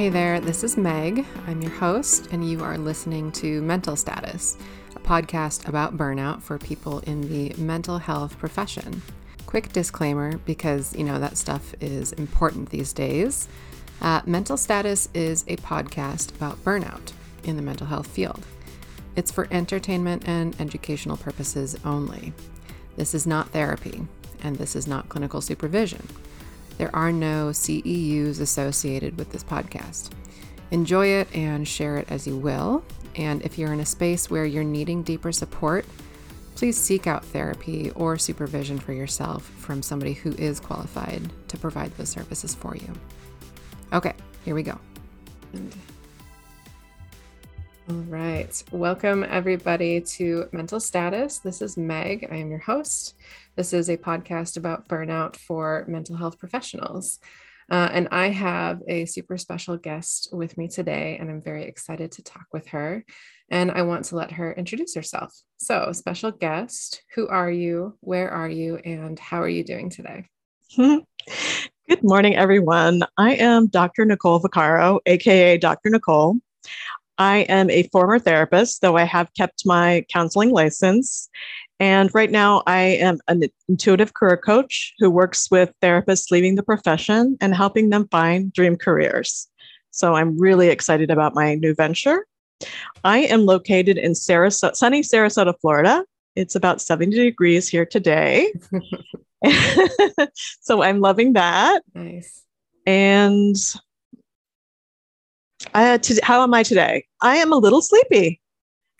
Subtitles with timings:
[0.00, 1.26] Hey there, this is Meg.
[1.46, 4.56] I'm your host, and you are listening to Mental Status,
[4.96, 9.02] a podcast about burnout for people in the mental health profession.
[9.44, 13.46] Quick disclaimer because, you know, that stuff is important these days.
[14.00, 17.12] Uh, mental Status is a podcast about burnout
[17.44, 18.46] in the mental health field.
[19.16, 22.32] It's for entertainment and educational purposes only.
[22.96, 24.00] This is not therapy,
[24.42, 26.08] and this is not clinical supervision.
[26.80, 30.12] There are no CEUs associated with this podcast.
[30.70, 32.82] Enjoy it and share it as you will.
[33.16, 35.84] And if you're in a space where you're needing deeper support,
[36.54, 41.94] please seek out therapy or supervision for yourself from somebody who is qualified to provide
[41.98, 42.90] those services for you.
[43.92, 44.14] Okay,
[44.46, 44.78] here we go.
[47.90, 48.64] All right.
[48.70, 51.40] Welcome, everybody, to Mental Status.
[51.40, 52.26] This is Meg.
[52.30, 53.16] I am your host.
[53.60, 57.18] This is a podcast about burnout for mental health professionals.
[57.70, 62.10] Uh, and I have a super special guest with me today, and I'm very excited
[62.12, 63.04] to talk with her.
[63.50, 65.34] And I want to let her introduce herself.
[65.58, 67.98] So, special guest, who are you?
[68.00, 68.76] Where are you?
[68.76, 70.24] And how are you doing today?
[70.74, 73.02] Good morning, everyone.
[73.18, 74.06] I am Dr.
[74.06, 75.90] Nicole Vaccaro, AKA Dr.
[75.90, 76.38] Nicole.
[77.20, 81.28] I am a former therapist, though I have kept my counseling license.
[81.80, 86.62] And right now, I am an intuitive career coach who works with therapists leaving the
[86.62, 89.48] profession and helping them find dream careers.
[89.90, 92.26] So I'm really excited about my new venture.
[93.02, 96.04] I am located in Sarasota, sunny Sarasota, Florida.
[96.36, 98.52] It's about 70 degrees here today.
[100.60, 101.82] so I'm loving that.
[101.94, 102.42] Nice.
[102.86, 103.56] And
[105.72, 107.06] uh, to, how am I today?
[107.22, 108.40] I am a little sleepy,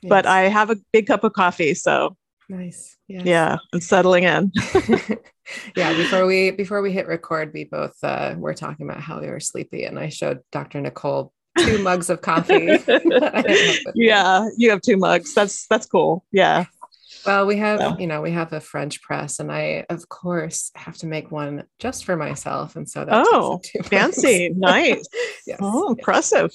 [0.03, 0.09] yes.
[0.09, 1.75] but I have a big cup of coffee.
[1.75, 2.17] So
[2.51, 2.97] Nice.
[3.07, 3.25] Yes.
[3.25, 4.51] Yeah, I'm settling in.
[5.77, 9.29] yeah, before we before we hit record, we both uh, were talking about how we
[9.29, 10.81] were sleepy, and I showed Dr.
[10.81, 12.77] Nicole two mugs of coffee.
[13.95, 15.33] yeah, you have two mugs.
[15.33, 16.25] That's that's cool.
[16.33, 16.65] Yeah.
[17.25, 17.99] Well, we have, so.
[17.99, 21.65] you know, we have a French press, and I, of course, have to make one
[21.79, 25.07] just for myself, and so that oh, fancy, nice.
[25.47, 25.59] yes.
[25.61, 26.51] Oh, impressive.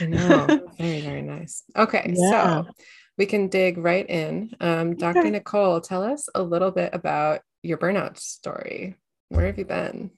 [0.00, 1.62] I know, very very nice.
[1.74, 2.64] Okay, yeah.
[2.64, 2.66] so
[3.18, 4.54] we can dig right in.
[4.60, 5.20] Um, Dr.
[5.20, 5.30] Okay.
[5.30, 8.96] Nicole, tell us a little bit about your burnout story.
[9.28, 10.10] Where have you been?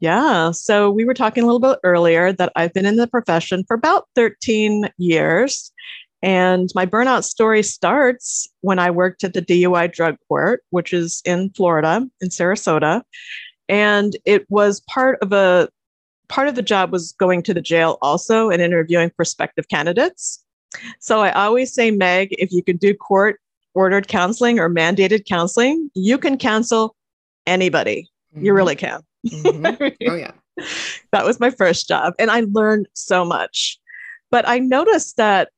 [0.00, 3.64] Yeah, so we were talking a little bit earlier that I've been in the profession
[3.66, 5.72] for about 13 years.
[6.22, 11.22] And my burnout story starts when I worked at the DUI drug court, which is
[11.24, 13.02] in Florida, in Sarasota.
[13.68, 15.68] And it was part of a
[16.28, 20.44] part of the job was going to the jail also and interviewing prospective candidates.
[21.00, 23.40] So I always say, Meg, if you can do court
[23.74, 26.96] ordered counseling or mandated counseling, you can counsel
[27.46, 28.08] anybody.
[28.34, 28.44] Mm-hmm.
[28.44, 29.00] You really can.
[29.26, 30.10] Mm-hmm.
[30.10, 30.32] Oh, yeah.
[31.12, 32.14] that was my first job.
[32.18, 33.78] And I learned so much.
[34.30, 35.50] But I noticed that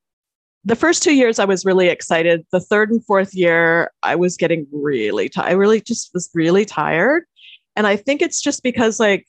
[0.63, 2.45] the first two years I was really excited.
[2.51, 5.49] The third and fourth year, I was getting really tired.
[5.49, 7.23] I really just was really tired.
[7.75, 9.25] And I think it's just because, like,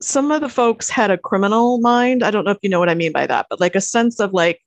[0.00, 2.22] some of the folks had a criminal mind.
[2.22, 4.20] I don't know if you know what I mean by that, but like a sense
[4.20, 4.60] of like,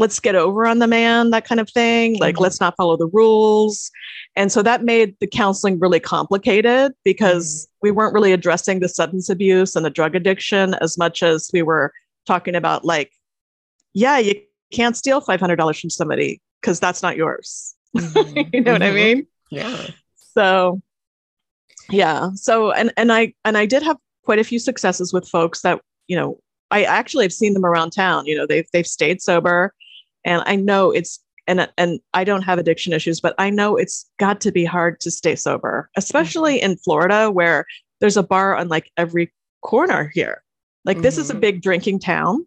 [0.00, 2.18] let's get over on the man, that kind of thing.
[2.18, 2.44] Like, mm-hmm.
[2.44, 3.90] let's not follow the rules.
[4.34, 7.88] And so that made the counseling really complicated because mm-hmm.
[7.88, 11.62] we weren't really addressing the substance abuse and the drug addiction as much as we
[11.62, 11.92] were
[12.26, 13.12] talking about, like,
[13.92, 14.40] yeah, you
[14.72, 17.74] can't steal $500 from somebody because that's not yours.
[17.96, 18.54] Mm-hmm.
[18.54, 18.94] you know what I mm-hmm.
[18.94, 19.26] mean?
[19.50, 19.86] Yeah.
[20.34, 20.80] So,
[21.90, 22.30] yeah.
[22.36, 25.80] So, and, and I, and I did have quite a few successes with folks that,
[26.06, 26.38] you know,
[26.70, 28.26] I actually have seen them around town.
[28.26, 29.74] You know, they've they've stayed sober.
[30.24, 34.08] And I know it's and and I don't have addiction issues, but I know it's
[34.18, 37.66] got to be hard to stay sober, especially in Florida where
[38.00, 39.32] there's a bar on like every
[39.62, 40.42] corner here.
[40.84, 41.02] Like mm-hmm.
[41.02, 41.40] this is a mm-hmm.
[41.40, 42.46] big drinking town.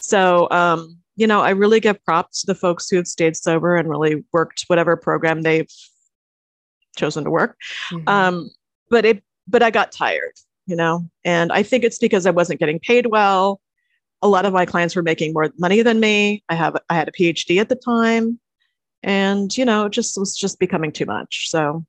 [0.00, 3.76] So um, you know, I really give props to the folks who have stayed sober
[3.76, 5.70] and really worked whatever program they've
[6.96, 7.56] chosen to work.
[7.90, 8.08] Mm-hmm.
[8.08, 8.50] Um,
[8.90, 10.32] but it but I got tired
[10.70, 11.04] you know?
[11.24, 13.60] And i think it's because i wasn't getting paid well.
[14.22, 16.44] A lot of my clients were making more money than me.
[16.48, 18.38] I have i had a phd at the time.
[19.02, 21.50] And you know it just was just becoming too much.
[21.50, 21.84] So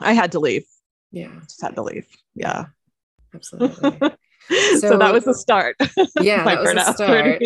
[0.00, 0.64] i had to leave.
[1.12, 1.30] Yeah.
[1.44, 2.06] Just had to leave.
[2.34, 2.66] Yeah.
[3.34, 4.10] Absolutely.
[4.48, 5.74] So, so, that was the start.
[6.20, 7.42] Yeah that was the start.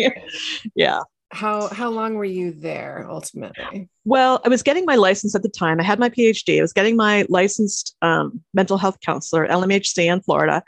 [0.75, 3.89] yeah how how long were you there ultimately?
[4.05, 5.79] Well i was getting my license at the time.
[5.79, 9.97] I had my phd i was getting my licensed um, mental health counselor at lmhc
[9.97, 10.63] in florida.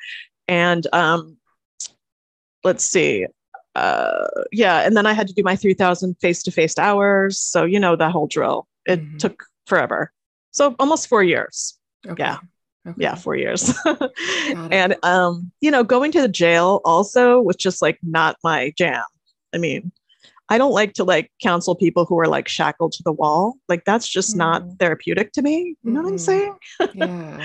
[0.48, 1.38] And um,
[2.64, 3.28] let's see
[3.76, 7.40] uh, yeah and then i had to do my 3000 face-to-face hours.
[7.40, 8.68] So you know the whole drill.
[8.86, 9.18] It mm-hmm.
[9.18, 10.12] took forever.
[10.52, 11.78] So almost four years.
[12.08, 12.24] Okay.
[12.24, 12.38] yeah.
[12.86, 12.98] Okay.
[13.00, 13.74] Yeah, four years.
[14.72, 19.04] and um, you know, going to the jail also was just like not my jam.
[19.54, 19.92] I mean,
[20.54, 23.56] I don't like to like counsel people who are like shackled to the wall.
[23.68, 24.38] Like that's just mm.
[24.38, 25.76] not therapeutic to me.
[25.82, 26.04] You know mm.
[26.04, 26.56] what I'm saying?
[26.94, 27.44] Yeah.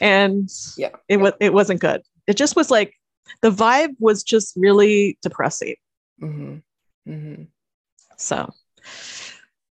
[0.00, 0.48] and
[0.78, 2.00] yeah, it was it wasn't good.
[2.26, 2.94] It just was like
[3.42, 5.74] the vibe was just really depressing.
[6.22, 7.12] Mm-hmm.
[7.12, 7.42] Mm-hmm.
[8.16, 8.50] So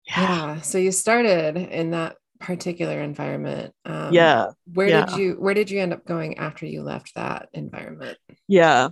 [0.06, 0.22] yeah.
[0.22, 0.62] yeah.
[0.62, 3.74] So you started in that particular environment.
[3.86, 4.52] Um, yeah.
[4.72, 5.06] Where yeah.
[5.06, 8.20] did you Where did you end up going after you left that environment?
[8.48, 8.90] Yeah.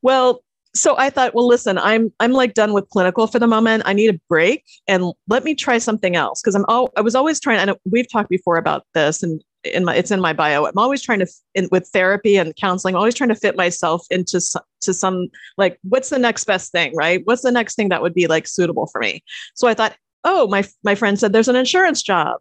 [0.00, 0.42] Well,
[0.76, 3.84] so I thought, well, listen, I'm I'm like done with clinical for the moment.
[3.86, 7.14] I need a break, and let me try something else because I'm all I was
[7.14, 7.58] always trying.
[7.58, 10.66] And we've talked before about this, and in my it's in my bio.
[10.66, 12.94] I'm always trying to in, with therapy and counseling.
[12.94, 14.40] I'm always trying to fit myself into
[14.82, 17.22] to some like what's the next best thing, right?
[17.24, 19.22] What's the next thing that would be like suitable for me?
[19.54, 22.38] So I thought, oh, my my friend said there's an insurance job,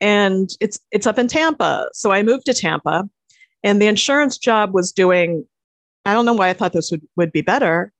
[0.00, 1.88] and it's it's up in Tampa.
[1.92, 3.08] So I moved to Tampa,
[3.62, 5.46] and the insurance job was doing
[6.04, 7.92] I don't know why I thought this would, would be better.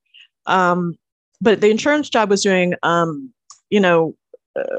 [0.47, 0.97] Um,
[1.41, 3.33] but the insurance job was doing, um,
[3.71, 4.15] you know,
[4.57, 4.79] uh,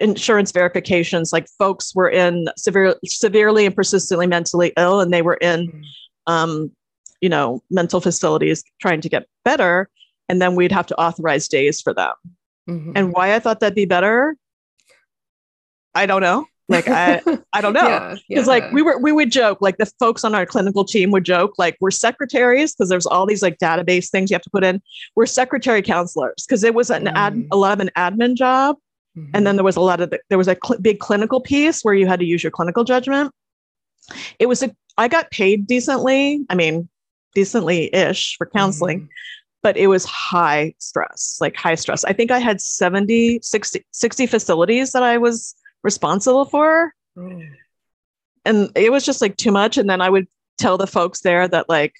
[0.00, 1.32] insurance verifications.
[1.32, 6.32] Like folks were in severe, severely and persistently mentally ill, and they were in, mm-hmm.
[6.32, 6.70] um,
[7.20, 9.88] you know, mental facilities trying to get better.
[10.28, 12.12] And then we'd have to authorize days for them.
[12.68, 12.92] Mm-hmm.
[12.94, 14.36] And why I thought that'd be better,
[15.94, 16.46] I don't know.
[16.68, 17.20] Like I,
[17.52, 17.80] I don't know.
[17.80, 18.46] Because yeah, yeah.
[18.46, 21.54] like we were, we would joke, like the folks on our clinical team would joke,
[21.58, 24.82] like we're secretaries because there's all these like database things you have to put in.
[25.16, 27.12] We're secretary counselors because it was an mm.
[27.14, 28.76] ad, a lot of an admin job,
[29.16, 29.30] mm-hmm.
[29.34, 31.82] and then there was a lot of the, there was a cl- big clinical piece
[31.82, 33.32] where you had to use your clinical judgment.
[34.38, 36.44] It was a, I got paid decently.
[36.50, 36.88] I mean,
[37.34, 39.02] decently ish for counseling.
[39.02, 39.08] Mm.
[39.60, 42.04] But it was high stress, like high stress.
[42.04, 46.92] I think I had 70, 60, 60 facilities that I was responsible for.
[47.16, 47.50] Mm.
[48.44, 49.76] And it was just like too much.
[49.76, 50.26] And then I would
[50.58, 51.94] tell the folks there that like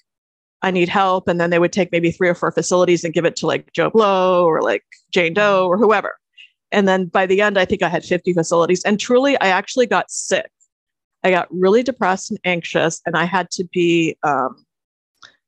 [0.61, 1.27] I need help.
[1.27, 3.71] And then they would take maybe three or four facilities and give it to like
[3.73, 6.17] Joe Blow or like Jane Doe or whoever.
[6.71, 8.83] And then by the end, I think I had 50 facilities.
[8.83, 10.51] And truly, I actually got sick.
[11.23, 14.65] I got really depressed and anxious, and I had to be um,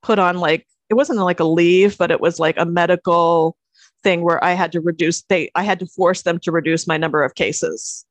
[0.01, 3.55] put on like, it wasn't like a leave, but it was like a medical
[4.03, 6.97] thing where I had to reduce, they, I had to force them to reduce my
[6.97, 8.05] number of cases.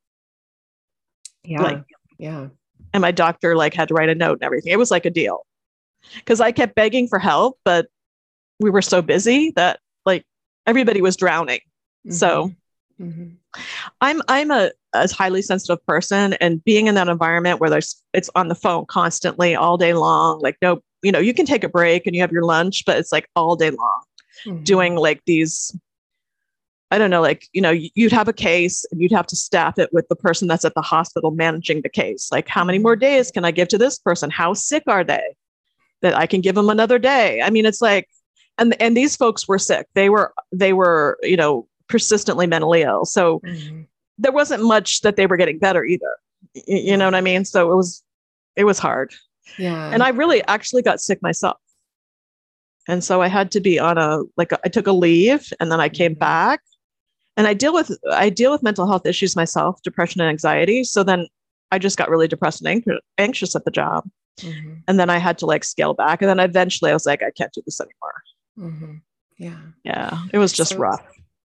[1.45, 1.63] Yeah.
[1.63, 1.85] Like,
[2.19, 2.49] yeah.
[2.93, 4.73] And my doctor like had to write a note and everything.
[4.73, 5.47] It was like a deal.
[6.25, 7.87] Cause I kept begging for help, but
[8.59, 10.25] we were so busy that like
[10.67, 11.61] everybody was drowning.
[12.07, 12.13] Mm-hmm.
[12.13, 12.53] So
[13.01, 13.61] mm-hmm.
[14.01, 18.31] I'm I'm a, a highly sensitive person and being in that environment where there's it's
[18.35, 21.69] on the phone constantly all day long, like no, you know, you can take a
[21.69, 24.03] break and you have your lunch, but it's like all day long
[24.47, 24.63] mm-hmm.
[24.65, 25.77] doing like these
[26.91, 29.79] I don't know, like, you know, you'd have a case and you'd have to staff
[29.79, 32.31] it with the person that's at the hospital managing the case.
[32.33, 34.29] Like, how many more days can I give to this person?
[34.29, 35.37] How sick are they?
[36.03, 37.43] That I can give them another day.
[37.43, 38.09] I mean, it's like,
[38.59, 39.87] and and these folks were sick.
[39.95, 43.05] They were they were, you know, persistently mentally ill.
[43.05, 43.83] So mm-hmm.
[44.19, 46.17] there wasn't much that they were getting better either.
[46.67, 47.45] You know what I mean?
[47.45, 48.03] So it was
[48.57, 49.13] it was hard.
[49.59, 49.91] Yeah.
[49.93, 51.59] And I really actually got sick myself.
[52.89, 55.71] And so I had to be on a like a, I took a leave and
[55.71, 56.21] then I came mm-hmm.
[56.21, 56.61] back
[57.37, 60.85] and i deal with i deal with mental health issues myself depression and anxiety.
[60.85, 61.27] So then
[61.71, 62.85] i just got really depressed and
[63.19, 64.09] anxious at the job.
[64.39, 64.75] Mm-hmm.
[64.89, 66.23] and then i had to like scale back.
[66.23, 68.23] And then eventually i was like i can't do this anymore.
[68.59, 68.95] Mm-hmm.
[69.39, 69.61] yeah.
[69.85, 70.23] Yeah.
[70.33, 71.05] It was just so rough.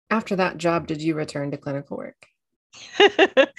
[0.10, 2.26] after that job did you return to clinical work?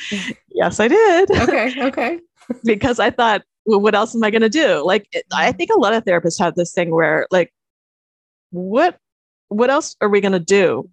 [0.51, 1.31] Yes i did.
[1.31, 2.21] Okay okay.
[2.65, 4.85] Because i thought well, what else am i going to do?
[4.85, 5.57] Like i mm-hmm.
[5.57, 7.53] think a lot of therapists have this thing where like
[8.51, 8.99] what
[9.49, 10.89] what else are we going to do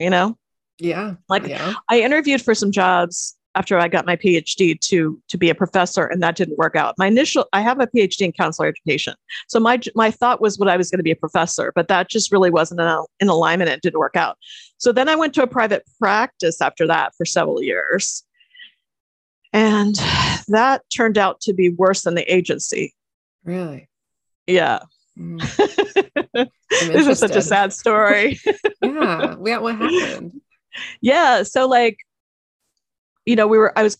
[0.00, 0.36] you know?
[0.78, 1.14] Yeah.
[1.28, 1.74] Like yeah.
[1.88, 6.06] I interviewed for some jobs after I got my PhD to to be a professor
[6.06, 6.94] and that didn't work out.
[6.98, 9.14] My initial I have a PhD in counselor education.
[9.48, 12.08] So my my thought was what I was going to be a professor, but that
[12.08, 14.38] just really wasn't in, in alignment it didn't work out.
[14.78, 18.24] So then I went to a private practice after that for several years.
[19.52, 19.96] And
[20.48, 22.94] that turned out to be worse than the agency.
[23.44, 23.88] Really?
[24.46, 24.80] Yeah.
[25.20, 26.48] Mm.
[26.70, 28.40] this is such a sad story.
[28.82, 29.36] yeah.
[29.44, 29.58] Yeah.
[29.58, 30.40] What happened?
[31.00, 31.42] Yeah.
[31.42, 31.98] So like,
[33.26, 33.98] you know, we were, I was,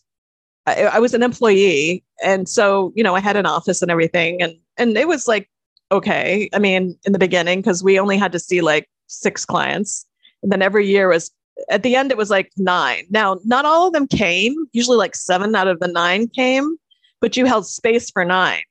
[0.67, 2.05] I, I was an employee.
[2.23, 4.41] And so, you know, I had an office and everything.
[4.41, 5.51] And, and it was like,
[5.93, 6.49] okay.
[6.55, 10.07] I mean, in the beginning, because we only had to see like six clients.
[10.43, 11.31] And then every year was
[11.69, 13.05] at the end, it was like nine.
[13.11, 16.77] Now, not all of them came, usually like seven out of the nine came,
[17.21, 18.63] but you held space for nine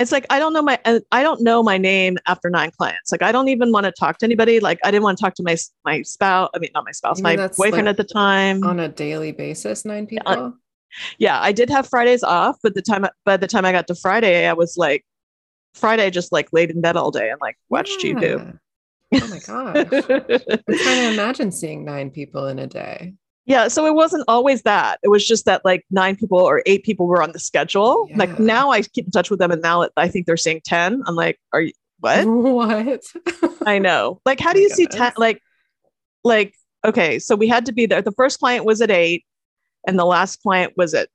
[0.00, 3.12] it's like I don't know my uh, I don't know my name after nine clients.
[3.12, 4.58] Like I don't even want to talk to anybody.
[4.58, 6.48] Like I didn't want to talk to my my spouse.
[6.54, 8.64] I mean, not my spouse, my boyfriend like at the time.
[8.64, 10.54] On a daily basis, nine people.
[11.18, 13.94] yeah, I did have Fridays off, but the time by the time I got to
[13.94, 15.04] Friday, I was like,
[15.74, 18.14] Friday I just like laid in bed all day and like watched Yeah.
[18.14, 18.58] YouTube.
[19.12, 19.76] Oh my gosh.
[20.68, 23.14] I'm trying to imagine seeing nine people in a day.
[23.50, 25.00] Yeah, so it wasn't always that.
[25.02, 28.06] It was just that like nine people or eight people were on the schedule.
[28.08, 28.18] Yeah.
[28.18, 31.02] Like now I keep in touch with them, and now I think they're saying ten.
[31.06, 32.24] I'm like, are you what?
[32.26, 33.02] What?
[33.66, 34.20] I know.
[34.24, 35.12] Like, how Oh do you see ten?
[35.16, 35.42] Like,
[36.22, 36.54] like
[36.84, 38.00] okay, so we had to be there.
[38.00, 39.24] The first client was at eight,
[39.84, 41.08] and the last client was at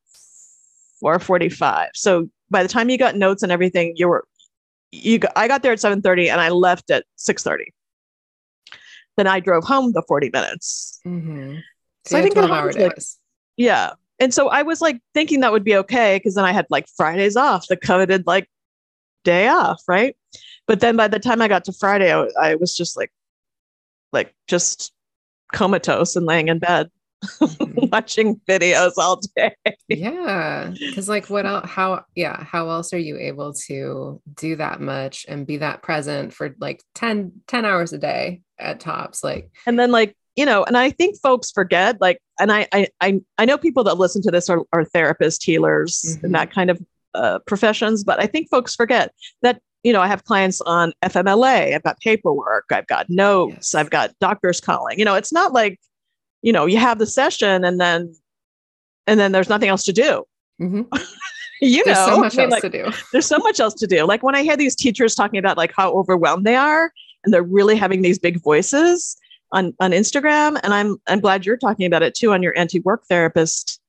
[1.00, 1.92] four forty-five.
[1.94, 4.26] So by the time you got notes and everything, you were
[4.92, 5.20] you.
[5.20, 7.74] Got, I got there at seven thirty, and I left at six thirty.
[9.16, 11.00] Then I drove home the forty minutes.
[11.06, 11.62] Mhm.
[12.06, 13.18] So I think at 12 home hour like- days.
[13.58, 13.92] Yeah.
[14.20, 16.88] And so I was like thinking that would be okay because then I had like
[16.96, 18.50] Fridays off, the coveted like
[19.24, 20.16] day off, right?
[20.68, 23.12] But then by the time I got to Friday, I, I was just like,
[24.14, 24.94] like just
[25.54, 26.90] comatose and laying in bed
[27.26, 27.92] Mhm.
[27.92, 29.56] watching videos all day.
[29.88, 34.80] yeah because like what else how yeah how else are you able to do that
[34.82, 39.50] much and be that present for like 10 10 hours a day at tops like
[39.66, 43.22] And then like, you know, and I think folks forget like, and I I I,
[43.38, 46.24] I know people that listen to this are, are therapists, healers, Mhm.
[46.24, 46.80] and that kind of
[47.14, 51.74] uh, professions, but I think folks forget that you know I have clients on FMLA,
[51.76, 53.76] I've got paperwork, I've got notes, Yes.
[53.76, 55.00] I've got doctors calling.
[55.00, 55.80] You know, it's not like
[56.42, 58.14] you know you have the session and then
[59.08, 60.24] and then there's nothing else to do.
[60.62, 60.88] mhm.
[61.62, 63.74] You there's know, so much I mean, else like, to do there's so much else
[63.76, 64.04] to do.
[64.06, 66.92] Like when I hear these teachers talking about like how overwhelmed they are
[67.24, 69.16] and they're really having these big voices
[69.56, 73.06] on on Instagram and I'm I'm glad you're talking about it too on your anti-work
[73.08, 73.80] therapist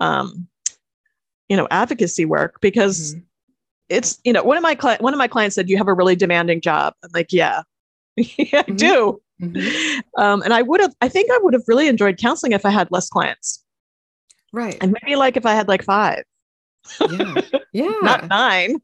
[0.00, 0.48] um
[1.48, 3.22] you know advocacy work because Mhm.
[3.88, 5.94] it's you know one of my cli- one of my clients said you have a
[5.94, 6.94] really demanding job.
[7.04, 7.62] I'm like yeah.
[8.16, 8.76] yeah, I Mhm.
[8.76, 9.22] do.
[9.40, 10.02] Mhm.
[10.18, 12.70] Um, and I would have, I think I would have really enjoyed counseling if I
[12.70, 13.64] had less clients,
[14.52, 16.24] right and maybe like if I had like five,
[17.10, 17.40] yeah
[17.72, 18.82] yeah not nine.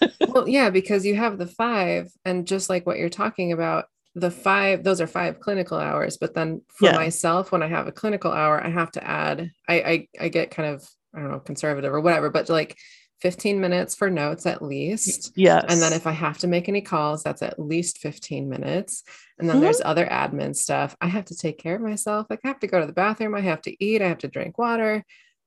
[0.28, 4.30] well yeah because you have the five and just like what you're talking about the
[4.30, 6.96] five those are five clinical hours but then for Yeah.
[6.96, 10.50] myself when i have a clinical hour i have to add I, I i get
[10.50, 12.76] kind of i don't know conservative or whatever but like
[13.22, 15.64] 15 minutes for notes at least Yes.
[15.68, 19.02] and then if i have to make any calls that's at least 15 minutes
[19.38, 19.60] and then Mhm.
[19.62, 22.66] there's other admin stuff i have to take care of myself like i have to
[22.66, 25.04] go to the bathroom i have to eat i have to drink water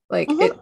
[0.09, 0.41] like Mhm.
[0.41, 0.59] it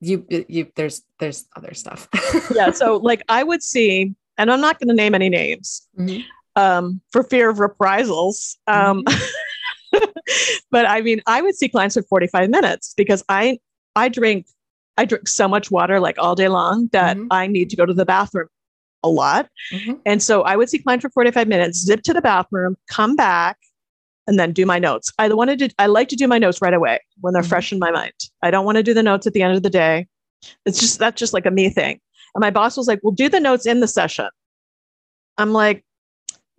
[0.00, 2.06] you it- you there's there's other stuff
[2.54, 2.70] yeah.
[2.72, 6.24] So like I would see, and I'm not going to name any names Mhm.
[6.60, 8.58] Um, for fear of reprisals.
[8.66, 9.02] Um,
[10.70, 13.58] but I mean, I would see clients for 45 minutes because I
[13.96, 14.46] I drink
[14.96, 17.26] I drink so much water like all day long that Mhm.
[17.30, 18.48] I need to go to the bathroom
[19.02, 19.48] a lot.
[19.72, 19.98] Mhm.
[20.04, 23.56] And so I would see clients for 45 minutes, zip to the bathroom, come back,
[24.26, 25.10] and then do my notes.
[25.18, 27.48] I wanted to I like to do my notes right away when they're Mhm.
[27.48, 28.12] fresh in my mind.
[28.42, 30.06] I don't want to do the notes at the end of the day.
[30.66, 31.98] It's just that's just like a me thing.
[32.34, 34.28] And my boss was like, "Well, do the notes in the session."
[35.38, 35.84] I'm like,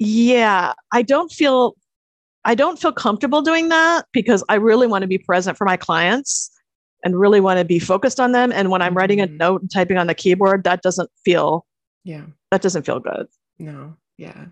[0.05, 1.75] "Yeah, I don't feel
[2.43, 5.77] I don't feel comfortable doing that because I really want to be present for my
[5.77, 6.50] clients
[7.05, 9.38] and really want to be focused on them and when I'm writing a Mhm.
[9.38, 11.65] note and typing on the keyboard, that doesn't feel
[12.03, 13.27] yeah that doesn't feel good."
[13.60, 14.46] no yeah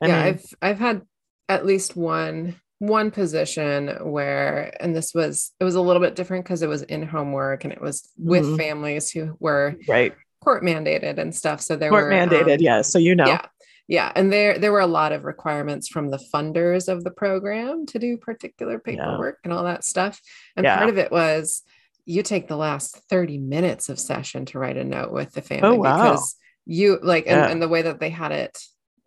[0.00, 1.02] I yeah mean- i've i've had
[1.50, 6.46] at least one one position where and this was it was a little bit different
[6.46, 8.56] because it was in home work and it was with Mhm.
[8.56, 10.14] families who were Right.
[10.42, 12.80] court mandated and stuff so there Court were mandated, um, yeah.
[12.80, 13.26] So you know.
[13.26, 13.44] yeah
[13.90, 17.84] yeah and there there were a lot of requirements from the funders of the program
[17.84, 20.18] to do particular paperwork and all that stuff
[20.56, 20.76] and Yeah.
[20.78, 21.62] part of it was
[22.06, 25.76] you take the last 30 minutes of session to write a note with the family
[25.76, 25.96] Oh, wow.
[25.96, 27.48] because you like and, Yeah.
[27.50, 28.56] and the way that they had it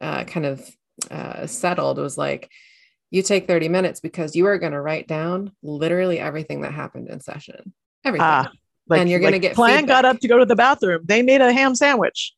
[0.01, 0.69] uh, kind of
[1.09, 2.51] uh, settled was like
[3.09, 7.09] you take 30 minutes because you are going to write down literally everything that happened
[7.09, 7.73] in session
[8.05, 8.51] everything Ah,
[8.87, 11.01] Like, And you're gonna like get client got up to go to the bathroom.
[11.05, 12.33] They made a ham sandwich.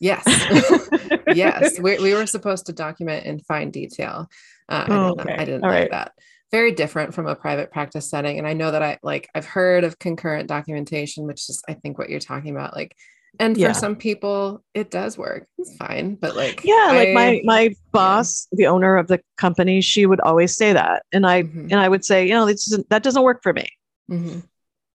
[0.00, 0.46] Yes
[1.28, 4.28] yes we, we were supposed to document in fine detail
[4.68, 5.34] uh, I, Oh, did not, okay.
[5.38, 5.90] I didn't All like right.
[5.90, 6.12] that
[6.52, 9.84] very different from a private practice setting and i know that i like i've heard
[9.84, 12.94] of concurrent documentation which is i think what you're talking about like
[13.38, 13.68] and Yeah.
[13.68, 18.46] for some people it does work it's fine but like Yeah, like my my boss,
[18.52, 21.88] the owner of the company, she would always say that, and I Mhm, and I
[21.88, 23.68] would say, you know, this isn't, that doesn't work for me.
[24.08, 24.42] mhm,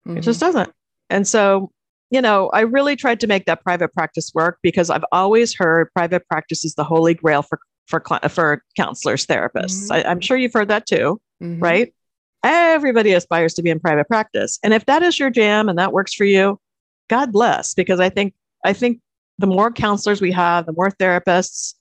[0.06, 0.22] It mhm.
[0.22, 0.70] just doesn't.
[1.10, 1.70] And so,
[2.10, 5.92] you know, I really tried to make that private practice work because I've always heard
[5.92, 9.88] private practice is the holy grail for for for counselors, therapists.
[9.88, 9.92] Mhm.
[9.92, 11.20] I, I'm sure you've heard that too.
[11.42, 11.62] Mhm.
[11.62, 11.94] right?
[12.42, 14.58] Everybody aspires to be in private practice.
[14.62, 16.60] And if that is your jam and that works for you,
[17.08, 18.34] God bless, because I think
[18.64, 19.00] I think
[19.38, 21.74] the more counselors we have, the more therapists,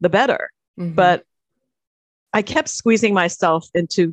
[0.00, 0.50] the better.
[0.78, 0.94] Mhm.
[0.96, 1.24] But
[2.32, 4.12] I kept squeezing myself into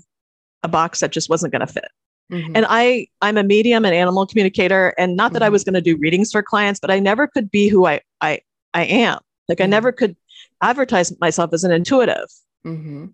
[0.64, 1.88] a box that just wasn't going to fit.
[2.32, 2.52] Mhm.
[2.56, 5.52] And I I'm a medium and animal communicator and not that I Mhm.
[5.52, 8.40] was going to do readings for clients, but I never could be who I I
[8.74, 9.20] I am.
[9.50, 10.16] Like I never could
[10.62, 12.28] advertise myself as an intuitive.
[12.66, 13.14] Mhm.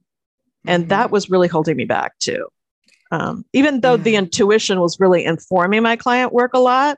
[0.66, 0.90] And Mhm.
[0.90, 2.48] that was really holding me back too.
[3.12, 6.98] Um, even though the intuition was really informing my client work a lot,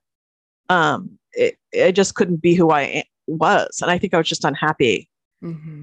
[0.68, 3.80] um, it, I just couldn't be who I was.
[3.82, 5.08] And I think I was just unhappy,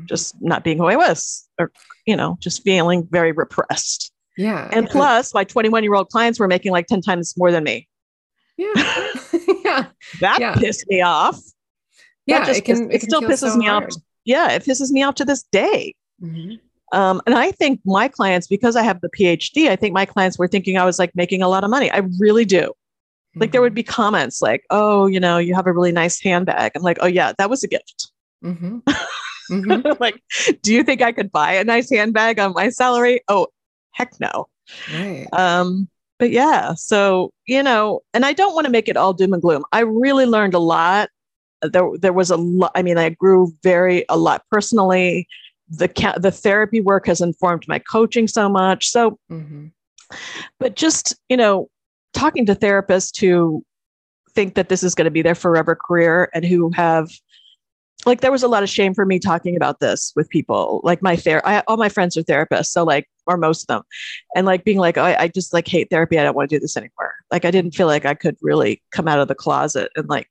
[0.07, 1.71] just not being who I was, or,
[2.07, 4.13] you know, just feeling very repressed.
[4.37, 4.69] Yeah.
[4.73, 7.65] And uh, plus, my 21 year old clients were making like 10 times more than
[7.65, 7.89] me.
[8.57, 8.73] yeah.
[9.65, 9.87] yeah.
[10.21, 10.55] That Yeah.
[10.55, 11.39] pissed me off.
[12.27, 12.45] Yeah.
[12.47, 13.85] just it can, piss- it can still pisses so me off.
[14.25, 15.95] Yeah, it pisses me off to this day.
[16.23, 16.59] Mhm.
[16.93, 20.39] Um, and I think my clients, because I have the PhD, I think my clients
[20.39, 21.91] were thinking I was like making a lot of money.
[21.91, 22.73] I really do.
[23.35, 23.77] Like there would Mhm.
[23.77, 27.07] be comments like, "Oh, you know, you have a really nice handbag." I'm like, "Oh
[27.07, 28.11] yeah, that was a gift."
[28.43, 28.83] Mhm.
[29.51, 30.01] Mhm.
[30.01, 30.21] like,
[30.63, 33.21] do you think I could buy a nice handbag on my salary?
[33.29, 33.49] Oh,
[33.97, 34.49] heck no.
[34.93, 35.27] Right.
[35.33, 35.89] Um,
[36.19, 39.43] but yeah, so you know, and I don't want to make it all doom and
[39.43, 39.65] gloom.
[39.73, 41.09] I really learned a lot.
[41.63, 42.73] There, there was a lot.
[42.75, 45.27] I mean, I grew very a lot personally.
[45.69, 48.89] The ca- the therapy work has informed my coaching so much.
[48.89, 49.73] So, Mhm.
[50.59, 51.69] but just you know,
[52.15, 53.65] talking to therapists who
[54.35, 57.11] think that this is going to be their forever career and who have
[58.05, 61.03] like there was a lot of shame for me talking about this with people like
[61.03, 63.83] my ther I, all my friends are therapists so like or most of them
[64.35, 66.57] and like being like oh, I, I just like hate therapy i don't want to
[66.57, 69.35] do this anymore like i didn't feel like i could really come out of the
[69.35, 70.29] closet and like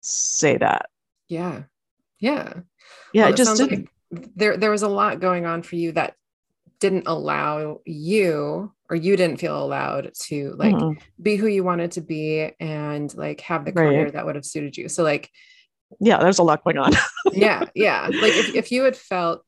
[0.00, 0.86] say that
[1.28, 1.62] Yeah.
[2.18, 2.52] Yeah.
[3.12, 5.92] yeah Well, it just didn't like there there was a lot going on for you
[5.92, 6.14] that
[6.78, 11.00] didn't allow you or you didn't feel allowed to like Mhm.
[11.20, 13.86] be who you wanted to be and like have the Right.
[13.86, 14.88] career that would have suited you.
[14.88, 15.30] So like
[16.00, 16.92] yeah there's a lot going on
[17.32, 18.08] yeah, yeah.
[18.12, 19.44] Like if, if you had felt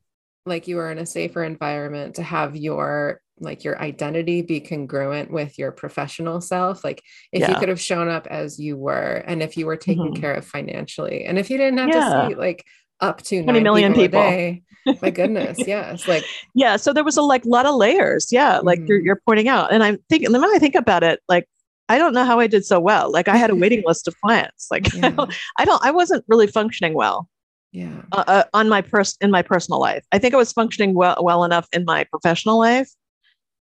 [0.46, 5.30] like you were in a safer environment to have your like your identity be congruent
[5.30, 7.00] with your professional self, like
[7.32, 10.20] if you could have shown up as you were and if you were taken Mhm.
[10.20, 12.00] care of financially and if you didn't have Yeah.
[12.00, 12.64] to see like
[13.00, 14.30] up to 20 nine million people, a people.
[14.30, 14.62] day,
[15.00, 16.08] my goodness, yes.
[16.08, 16.24] Like
[16.56, 19.04] yeah so there was a like lot of layers yeah like you're, Mhm.
[19.04, 21.46] you're pointing out and i'm thinking the more i think about it like
[21.88, 24.14] i don't know how i did so well like i had a waiting list of
[24.22, 27.28] clients like I, yeah, don't, I don't i wasn't really functioning well
[27.72, 28.02] yeah.
[28.12, 31.16] uh, uh, on my pers- in my personal life i think i was functioning well
[31.22, 32.90] well enough in my professional life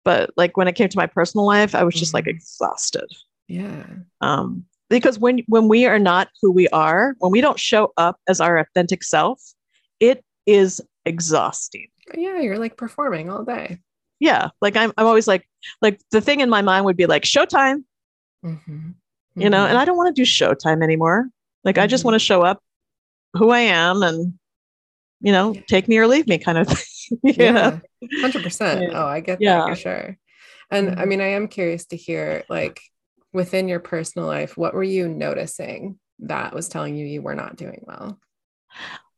[0.04, 2.30] but like when it came to my personal life i was just like Mhm.
[2.36, 3.06] exhausted
[3.48, 3.84] Yeah.
[4.22, 8.18] um because when when we are not who we are when we don't show up
[8.28, 9.40] as our authentic self
[10.00, 13.80] it is exhausting Yeah, you're like performing all day.
[14.20, 15.48] yeah like i'm, I'm always like
[15.82, 17.84] like the thing in my mind would be like showtime
[18.44, 18.96] Mhm.
[19.36, 21.30] you know and i don't want to do showtime anymore
[21.64, 22.06] like i just Mhm.
[22.08, 22.62] want to show up
[23.34, 24.34] who i am and
[25.22, 25.62] you know Yeah.
[25.68, 27.80] take me or leave me kind of thing yeah,
[28.22, 28.92] hundred percent.
[28.94, 29.60] Oh, I get Yeah.
[29.60, 30.18] that for sure.
[30.72, 31.08] And I Mhm.
[31.08, 32.82] mean, I am curious to hear, like,
[33.34, 37.58] within your personal life, what were you noticing that was telling you you were not
[37.58, 38.20] doing well?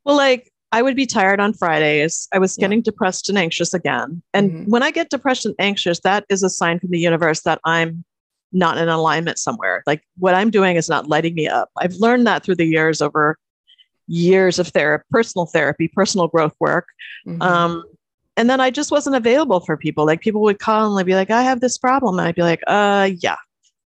[0.03, 2.63] well like i would be tired on fridays i was Yeah.
[2.67, 4.67] getting depressed and anxious again and Mhm.
[4.67, 8.03] when i get depressed and anxious that is a sign from the universe that i'm
[8.51, 12.25] not in alignment somewhere like what i'm doing is not lighting me up i've learned
[12.27, 13.37] that through the years over
[14.07, 16.87] years of therapy personal therapy personal growth work
[17.27, 17.41] Mhm.
[17.41, 17.83] Um,
[18.37, 20.05] and then I just wasn't available for people.
[20.05, 22.19] Like people would call and they'd be like, I have this problem.
[22.19, 23.37] And I'd be like, uh, yeah,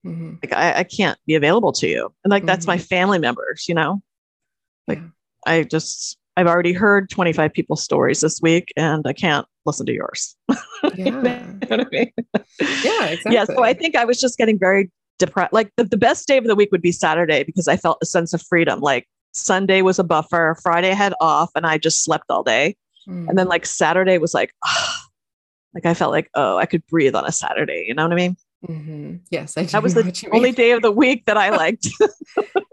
[0.06, 0.39] Mhm.
[0.43, 2.12] like I, I can't be available to you.
[2.24, 2.88] And like, that's my Mhm.
[2.88, 4.02] family members, you know,
[4.88, 5.08] like Yeah.
[5.45, 9.93] I just, I've already heard 25 people's stories this week and I can't listen to
[9.93, 10.36] yours.
[10.50, 10.56] Yeah.
[10.97, 12.12] You know I mean?
[12.84, 13.32] Yeah, exactly.
[13.36, 13.45] Yeah.
[13.45, 15.54] So I think I was just getting very depressed.
[15.54, 18.06] Like the, the best day of the week would be Saturday because I felt a
[18.08, 18.80] sense of freedom.
[18.80, 22.76] Like Sunday was a buffer, Friday I had off and I just slept all day.
[23.08, 23.30] Mm.
[23.30, 25.06] And then like Saturday was like, ah,
[25.74, 27.86] like I felt like, oh, I could breathe on a Saturday.
[27.88, 28.38] You know what I mean?
[28.67, 29.22] Mhm.
[29.32, 31.88] yes, I That was the only day of the week that I liked.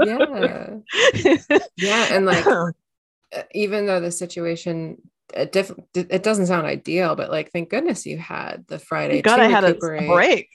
[0.05, 0.77] yeah.
[1.77, 2.07] Yeah.
[2.11, 2.73] And like, uh,
[3.53, 5.01] even though the situation
[5.35, 9.37] it, diff- it doesn't sound ideal, but like, thank goodness you had the Friday God,
[9.37, 10.49] to I had a, break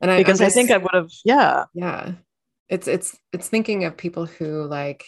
[0.00, 1.64] And I, because I think I would have, yeah.
[1.74, 2.12] yeah
[2.68, 5.04] it's it's it's thinking of people who like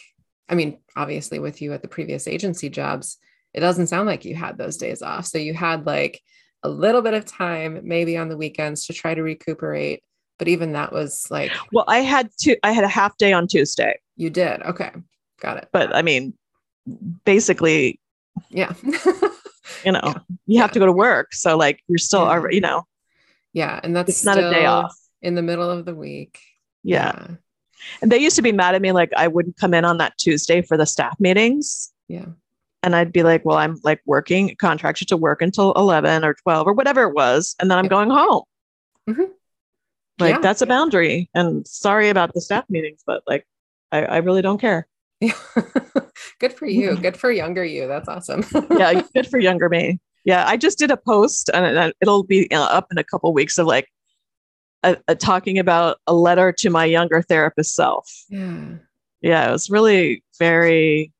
[0.49, 3.17] i mean obviously with you at the previous agency jobs
[3.53, 6.21] it doesn't sound like you had those days off so you had like
[6.63, 10.03] a little bit of time maybe on the weekends to try to recuperate
[10.39, 13.47] but even that was like Well, I had two, I had a half day on
[13.47, 14.91] Tuesday, you did okay
[15.39, 16.33] got it but I mean,
[17.25, 17.99] basically,
[18.49, 18.73] yeah
[19.85, 20.13] you know, Yeah.
[20.47, 20.73] you have Yeah.
[20.73, 21.33] to go to work.
[21.33, 22.43] So like you're still, Yeah.
[22.51, 22.83] you know,
[23.53, 24.95] yeah and that's it's not a day off.
[25.21, 26.39] in the middle of the week
[26.83, 27.27] Yeah.
[28.01, 28.91] And they used to be mad at me.
[28.91, 31.91] Like I wouldn't come in on that Tuesday for the staff meetings.
[32.07, 32.25] yeah
[32.83, 36.67] And I'd be like, well, I'm like working contracted to work until 11 or 12
[36.67, 37.55] or whatever it was.
[37.59, 37.91] And then I'm Yep.
[37.91, 38.43] going home.
[39.09, 39.29] Mhm.
[40.19, 40.39] Like Yeah.
[40.41, 41.29] that's a boundary.
[41.33, 43.45] And sorry about the staff meetings, but like
[43.91, 44.87] I, I really don't care.
[45.19, 45.33] Yeah.
[46.39, 46.95] Good for you.
[47.01, 47.87] Good for younger you.
[47.87, 48.43] That's awesome.
[48.77, 49.99] Yeah, good for younger me.
[50.25, 53.31] Yeah, I just did a post, and it- it'll be uh, up in a couple
[53.33, 53.87] weeks of like
[54.83, 58.25] a, a talking about a letter to my younger therapist self.
[58.29, 58.75] yeah.
[59.23, 61.11] Yeah, it was really very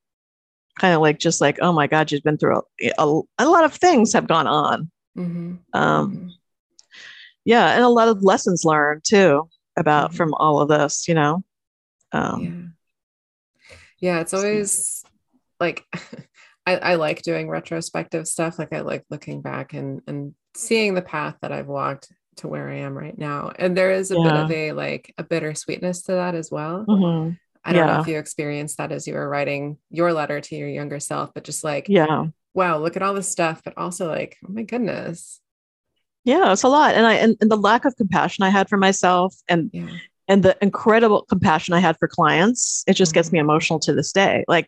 [0.79, 3.63] kind of like just like, oh my God, you've been through a, a, a lot
[3.63, 4.89] of things have gone on.
[5.15, 5.59] Mhm.
[5.73, 6.29] Um, Mhm.
[7.45, 9.47] yeah, and a lot of lessons learned too
[9.77, 10.15] about Mhm.
[10.15, 11.43] from all of this, you know.
[12.11, 12.73] Um,
[13.99, 14.09] yeah.
[14.15, 15.03] Yeah, it's always
[15.59, 15.85] like
[16.65, 18.57] I, I like doing retrospective stuff.
[18.57, 22.69] Like I like looking back and and seeing the path that I've walked to where
[22.69, 23.51] I am right now.
[23.57, 26.85] And there is a bit of a like a bittersweetness to that as well.
[26.87, 27.37] mhm.
[27.63, 30.67] I don't know if you experienced that as you were writing your letter to your
[30.67, 32.25] younger self, but just like, Yeah.
[32.55, 35.39] wow, look at all this stuff, but also like, oh my goodness.
[36.23, 36.95] Yeah, it's a lot.
[36.95, 39.87] And I and, and the lack of compassion I had for myself and Yeah.
[40.27, 43.33] and the incredible compassion I had for clients, it just gets Mhm.
[43.33, 44.43] me emotional to this day.
[44.47, 44.67] Like,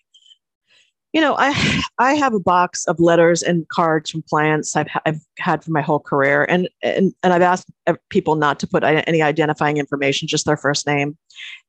[1.13, 5.21] you know, I I have a box of letters and cards from clients I've, I've
[5.38, 7.71] had for my whole career, and and and I've asked
[8.10, 11.17] people not to put any identifying information, just their first name.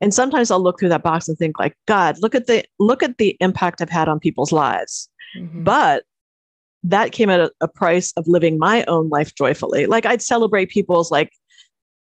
[0.01, 3.03] And sometimes I'll look through that box and think, like, God, look at the look
[3.03, 5.09] at the impact I've had on people's lives.
[5.39, 5.63] Mhm.
[5.65, 6.05] But
[6.83, 9.87] that came at a, a price of living my own life joyfully.
[9.87, 11.31] Like I'd celebrate people's like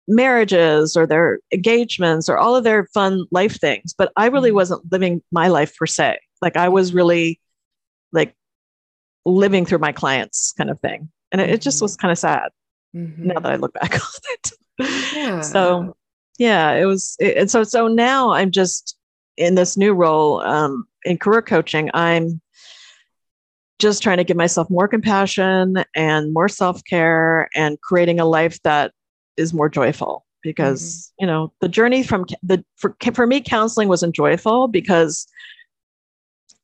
[0.08, 4.54] marriages or their engagements or all of their fun life things, but I really Mhm.
[4.54, 6.18] wasn't living my life per se.
[6.42, 7.40] Like I was really
[8.12, 8.34] like
[9.24, 11.10] living through my clients kind of thing.
[11.30, 11.82] And it, it just Mhm.
[11.82, 12.50] was kind of sad
[12.94, 13.16] Mhm.
[13.18, 14.00] now that I look back on
[14.34, 14.50] it.
[15.14, 15.40] Yeah.
[15.40, 15.96] So
[16.38, 18.98] yeah, it was it, and so so now I'm just
[19.36, 21.90] in this new role um in career coaching.
[21.94, 22.40] I'm
[23.78, 28.92] just trying to give myself more compassion and more self-care and creating a life that
[29.36, 34.14] is more joyful because you know the journey from the for, for me counseling wasn't
[34.14, 35.26] joyful because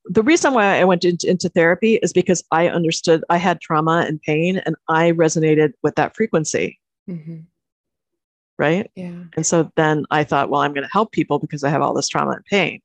[0.09, 4.05] the reason why I went into, into therapy is because I understood I had trauma
[4.09, 7.45] and pain and I resonated with that frequency, Mhm.
[8.59, 8.91] right?
[8.95, 9.25] Yeah.
[9.37, 11.95] And so then I thought, well, I'm going to help people because I have all
[11.95, 12.81] this trauma and pain.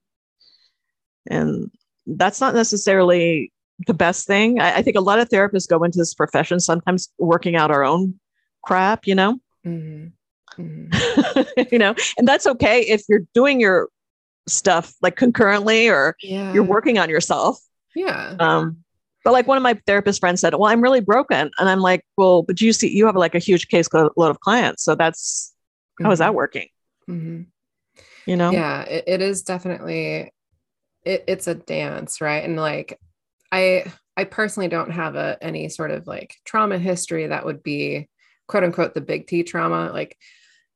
[1.30, 1.72] And
[2.06, 3.52] that's not necessarily
[3.88, 4.60] the best thing.
[4.60, 7.84] I, I think a lot of therapists go into this profession sometimes working out our
[7.84, 8.20] own
[8.64, 10.12] crap, you know, Mhm.
[10.58, 10.92] Mhm.
[11.72, 13.90] you know, and that's okay if you're doing your
[14.48, 16.54] stuff like concurrently or Yeah.
[16.54, 17.60] you're working on yourself.
[17.96, 18.36] Yeah.
[18.40, 18.78] Um,
[19.24, 21.50] but like one of my therapist friends said, well, I'm really broken.
[21.58, 24.40] And I'm like, well, but you see, you have like a huge case load of
[24.42, 24.84] clients.
[24.84, 25.54] So that's,
[26.02, 26.68] how is that working?
[27.10, 27.46] Mhm.
[28.26, 28.52] You know?
[28.52, 30.32] yeah it, it is definitely
[31.04, 32.98] it, it's a dance right and like
[33.52, 33.84] i
[34.16, 38.08] i personally don't have a any sort of like trauma history that would be
[38.48, 40.18] quote unquote the big t trauma like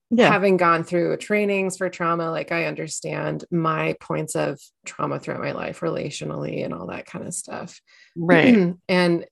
[0.10, 0.30] Yeah.
[0.32, 5.52] having gone through trainings for trauma like i understand my points of trauma throughout my
[5.52, 7.82] life relationally and all that kind of stuff
[8.16, 8.74] right.
[8.88, 9.26] and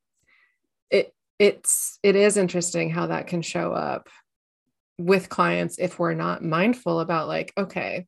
[0.91, 4.09] it it's it is interesting how that can show up
[4.97, 8.05] with clients if we're not mindful about like okay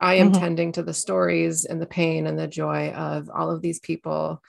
[0.00, 0.38] i am Mhm.
[0.40, 4.42] tending to the stories and the pain and the joy of all of these people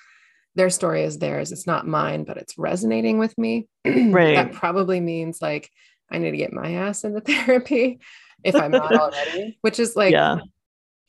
[0.55, 4.35] their story is theirs it's not mine but it's resonating with me Right.
[4.35, 5.69] that probably means like
[6.11, 7.99] i need to get my ass into therapy
[8.43, 10.37] if i'm not already which is like yeah.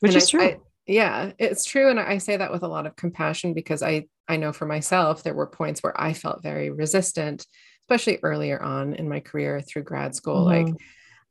[0.01, 0.41] Which is I- true.
[0.43, 1.89] I- yeah, it's true.
[1.89, 5.23] And I say that with a lot of compassion because I, I know for myself,
[5.23, 7.47] there were points where I felt very resistant,
[7.81, 10.43] especially earlier on in my career through grad school.
[10.45, 10.75] Like Mhm.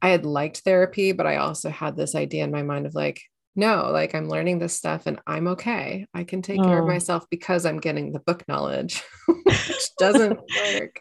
[0.03, 3.21] I had liked therapy, but I also had this idea in my mind of like,
[3.55, 6.07] no, like I'm learning this stuff and I'm okay.
[6.13, 6.89] I can take care of Oh.
[6.89, 9.05] myself because I'm getting the book knowledge,
[9.45, 10.37] which doesn't
[10.73, 11.01] work.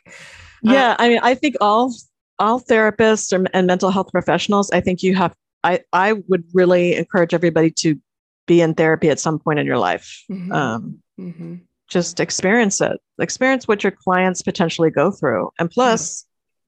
[0.61, 0.95] yeah.
[0.99, 1.91] I mean, I think all,
[2.39, 6.95] all therapists or, and mental health professionals, I think you have, I, I would really
[6.95, 7.99] encourage everybody to
[8.47, 10.23] be in therapy at some point in your life.
[10.29, 10.51] Mhm.
[10.51, 11.61] Um, Mhm.
[11.87, 15.51] just experience it, experience what your clients potentially go through.
[15.59, 16.25] And plus,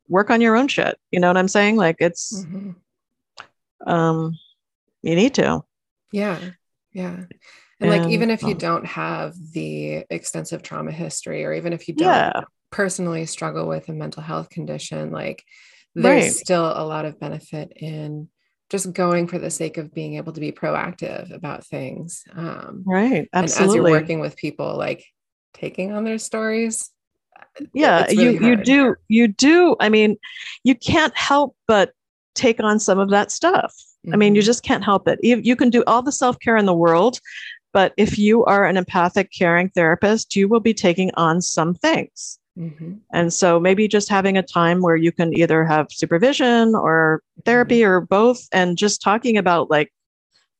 [0.07, 0.97] work on your own shit.
[1.11, 1.77] You know what I'm saying?
[1.77, 2.75] Like it's, Mhm.
[3.87, 4.37] um,
[5.01, 5.63] you need to.
[6.11, 6.39] Yeah.
[6.93, 7.25] Yeah.
[7.81, 11.87] And like, even if you um, don't have the extensive trauma history, or even if
[11.87, 12.43] you don't Yeah.
[12.71, 15.43] Personally struggle with a mental health condition, like,
[15.95, 16.31] there's Right.
[16.33, 18.27] still a lot of benefit in
[18.69, 22.23] just going for the sake of being able to be proactive about things.
[22.33, 23.29] Um, Right.
[23.31, 23.91] and as Absolutely.
[23.91, 25.05] you're working with people, like
[25.53, 26.91] taking on their stories.
[27.73, 30.17] yeah really you you do you do i mean
[30.65, 31.93] you can't help but
[32.33, 33.73] take on some of that stuff
[34.11, 34.45] i mean you Mhm.
[34.45, 37.19] just can't help it you, you can do all the self-care in the world
[37.71, 42.39] but if you are an empathic caring therapist you will be taking on some things
[42.57, 42.93] Mm-hmm.
[43.13, 47.81] And so maybe just having a time where you can either have supervision or therapy
[47.81, 47.91] mm-hmm.
[47.91, 49.91] or both and just talking about like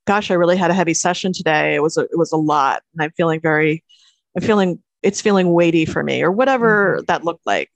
[0.06, 1.74] gosh, I really had a heavy session today.
[1.74, 3.82] It was a, it was a lot and I'm feeling very
[4.36, 7.04] I'm feeling it's feeling weighty for me or whatever mm-hmm.
[7.06, 7.70] that looked like.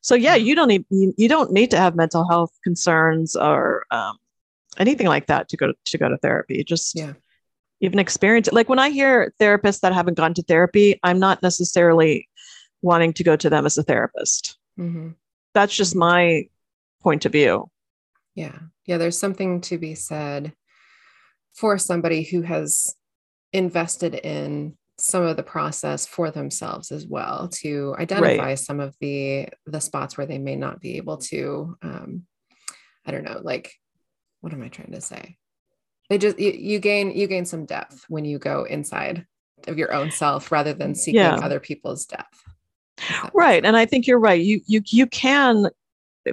[0.00, 3.84] So yeah, you don't need you, you, don't need to have mental health concerns or
[3.90, 4.16] um,
[4.78, 6.62] anything like that to go to, to go to therapy.
[6.62, 7.14] Just yeah.
[7.80, 8.54] even experience it.
[8.54, 12.28] Like when I hear therapists that haven't gone to therapy, I'm not necessarily
[12.86, 14.56] wanting to go to them as a therapist.
[14.78, 15.10] Mm-hmm.
[15.52, 16.48] That's just my
[17.02, 17.70] point of view.
[18.34, 18.58] Yeah.
[18.86, 18.98] Yeah.
[18.98, 20.54] There's something to be said
[21.54, 22.94] for somebody who has
[23.52, 28.58] invested in some of the process for themselves as well to identify right.
[28.58, 32.22] some of the the spots where they may not be able to um
[33.04, 33.74] i don't know like
[34.40, 35.36] what am i trying to say
[36.08, 39.26] they just you, you gain you gain some depth when you go inside
[39.68, 41.36] of your own self rather than seeking yeah.
[41.36, 42.42] other people's depth
[43.34, 45.68] right and i think you're right you you you can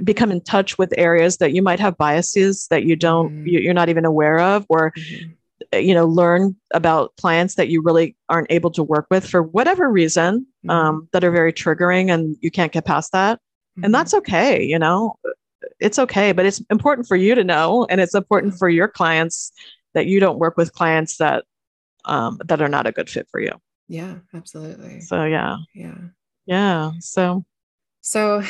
[0.03, 3.47] become in touch with areas that you might have biases that you don't mm-hmm.
[3.47, 5.79] you're not even aware of or mm-hmm.
[5.79, 9.89] you know learn about clients that you really aren't able to work with for whatever
[9.89, 10.69] reason mm-hmm.
[10.69, 13.39] um, that are very triggering and you can't get past that
[13.75, 13.91] and mm-hmm.
[13.91, 15.15] that's okay you know
[15.79, 19.51] it's okay but it's important for you to know and it's important for your clients
[19.93, 21.43] that you don't work with clients that
[22.05, 23.51] um, that are not a good fit for you
[23.87, 25.95] yeah absolutely so yeah yeah
[26.45, 27.43] yeah so
[28.01, 28.43] so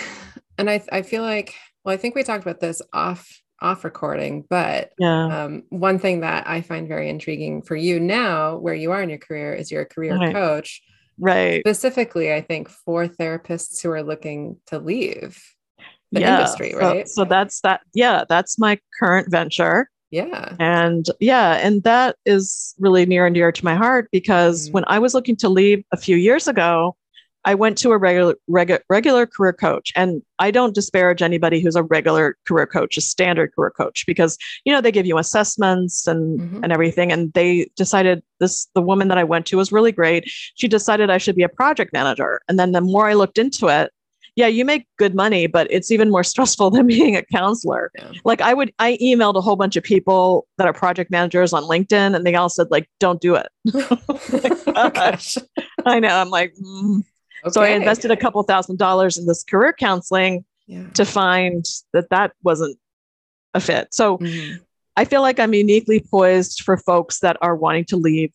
[0.58, 3.27] and I, I feel like well i think we talked about this off
[3.62, 5.43] off recording but yeah.
[5.45, 9.10] um, one thing that i find very intriguing for you now where you are in
[9.10, 10.34] your career is you're a career right.
[10.34, 10.82] coach
[11.19, 15.41] right specifically i think for therapists who are looking to leave
[16.12, 16.38] the yeah.
[16.38, 21.84] industry right so, so that's that yeah that's my current venture yeah and yeah and
[21.84, 24.73] that is really near and dear to my heart because mm-hmm.
[24.73, 26.95] when i was looking to leave a few years ago
[27.45, 31.75] I went to a regular regu- regular career coach, and I don't disparage anybody who's
[31.75, 36.08] a regular career coach, a standard career coach, because you know they give you assessments
[36.08, 36.63] and mm-hmm.
[36.63, 37.12] and everything.
[37.12, 40.23] And they decided this the woman that I went to was really great.
[40.56, 43.67] She decided I should be a project manager, and then the more I looked into
[43.67, 43.91] it,
[44.36, 47.91] yeah, you make good money, but it's even more stressful than being a counselor.
[47.97, 48.12] Yeah.
[48.23, 51.63] Like I would, I emailed a whole bunch of people that are project managers on
[51.63, 54.91] LinkedIn, and they all said like, "Don't do it." oh,
[55.86, 56.15] I know.
[56.15, 56.53] I'm like.
[56.56, 57.03] Mm
[57.43, 57.51] Okay.
[57.51, 60.88] So I invested a couple thousand dollars in this career counseling yeah.
[60.93, 62.77] to find that that wasn't
[63.53, 63.93] a fit.
[63.93, 64.63] So mm-hmm.
[64.95, 68.32] I feel like I'm uniquely poised for folks that are wanting to leave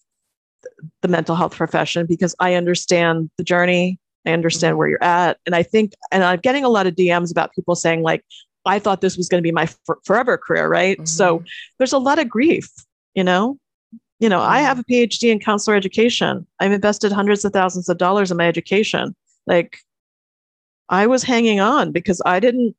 [1.03, 3.99] the mental health profession because I understand the journey.
[4.27, 4.79] I understand mm-hmm.
[4.79, 5.39] where you're at.
[5.47, 8.25] And I think, and I'm getting a lot of DMs about people saying, like,
[8.67, 10.97] I thought this was going to be my for- forever career, right?
[10.97, 11.07] Mm-hmm.
[11.07, 11.43] So
[11.79, 12.69] there's a lot of grief,
[13.15, 13.59] you know?
[14.21, 14.67] You know, I mm-hmm.
[14.67, 16.47] have a PhD in counselor education.
[16.59, 19.15] I've invested hundreds of thousands of dollars in my education.
[19.47, 19.79] Like,
[20.89, 22.75] I was hanging on because I didn't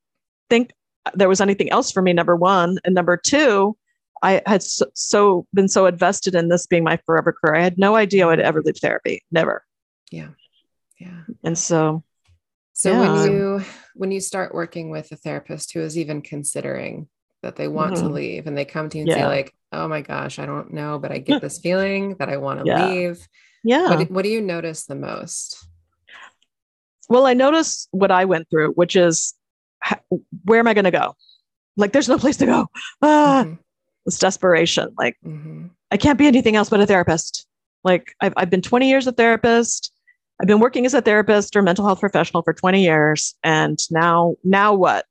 [0.49, 0.71] think
[1.13, 2.13] there was anything else for me.
[2.13, 3.77] Number one, and number two,
[4.21, 7.55] I had so, so been so invested in this being my forever career.
[7.55, 9.23] I had no idea I'd ever leave therapy.
[9.31, 9.63] Never.
[10.11, 10.29] Yeah.
[10.99, 11.21] Yeah.
[11.43, 12.03] And so
[12.73, 13.11] so yeah.
[13.13, 13.61] when you
[13.93, 17.07] when you start working with a therapist who is even considering
[17.41, 18.07] that they want mm-hmm.
[18.07, 19.15] to leave and they come to you and yeah.
[19.17, 22.37] say like oh my gosh i don't know but i get this feeling that i
[22.37, 22.87] want to yeah.
[22.87, 23.27] leave
[23.63, 25.67] yeah what, what do you notice the most
[27.07, 29.33] well i notice what i went through which is
[30.43, 31.15] where am i going to go
[31.77, 32.67] like there's no place to go
[33.01, 33.53] ah mm-hmm.
[34.05, 35.67] it's desperation like mm-hmm.
[35.91, 37.45] i can't be anything else but a therapist
[37.83, 39.93] like I've, I've been 20 years a therapist
[40.41, 44.35] i've been working as a therapist or mental health professional for 20 years and now
[44.43, 45.05] now what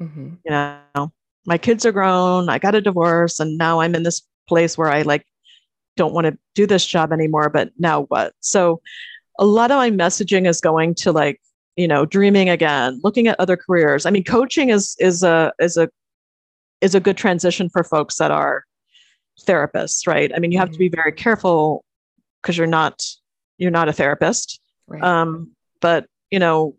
[0.00, 0.34] mm-hmm.
[0.44, 1.12] you know
[1.46, 4.90] my kids are grown, I got a divorce, and now I'm in this place where
[4.90, 5.26] I like
[5.96, 8.32] don't want to do this job anymore, but now what?
[8.40, 8.80] So
[9.38, 11.40] a lot of my messaging is going to like,
[11.76, 14.06] you know, dreaming again, looking at other careers.
[14.06, 15.88] I mean, coaching is is a is a
[16.80, 18.64] is a good transition for folks that are
[19.46, 20.32] therapists, right?
[20.34, 21.22] I mean, you have to be very mm-hmm.
[21.22, 21.84] careful
[22.42, 23.02] because you're not
[23.58, 24.60] you're not a therapist.
[24.86, 25.02] Right.
[25.02, 26.76] Um, but you know,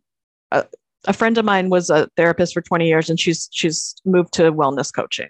[0.51, 0.63] uh,
[1.07, 4.51] a friend of mine was a therapist for 20 years and she's she's moved to
[4.51, 5.29] wellness coaching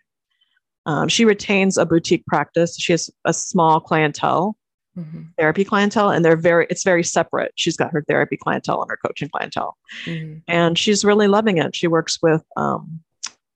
[0.86, 4.56] um, she retains a boutique practice she has a small clientele
[4.98, 5.24] mm-hmm.
[5.38, 9.00] therapy clientele and they're very it's very separate she's got her therapy clientele and her
[9.06, 10.38] coaching clientele mm-hmm.
[10.48, 13.00] and she's really loving it she works with um,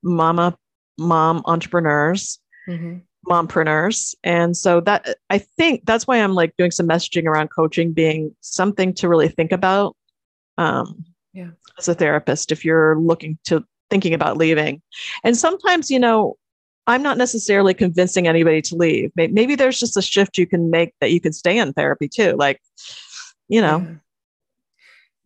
[0.02, 0.56] mama
[0.98, 2.98] mom entrepreneurs mm-hmm.
[3.28, 7.92] mompreneurs and so that i think that's why i'm like doing some messaging around coaching
[7.92, 9.96] being something to really think about
[10.58, 14.80] um, yeah as a therapist if you're looking to thinking about leaving
[15.24, 16.36] and sometimes you know
[16.86, 20.92] i'm not necessarily convincing anybody to leave maybe there's just a shift you can make
[21.00, 22.60] that you can stay in therapy too like
[23.48, 23.96] you know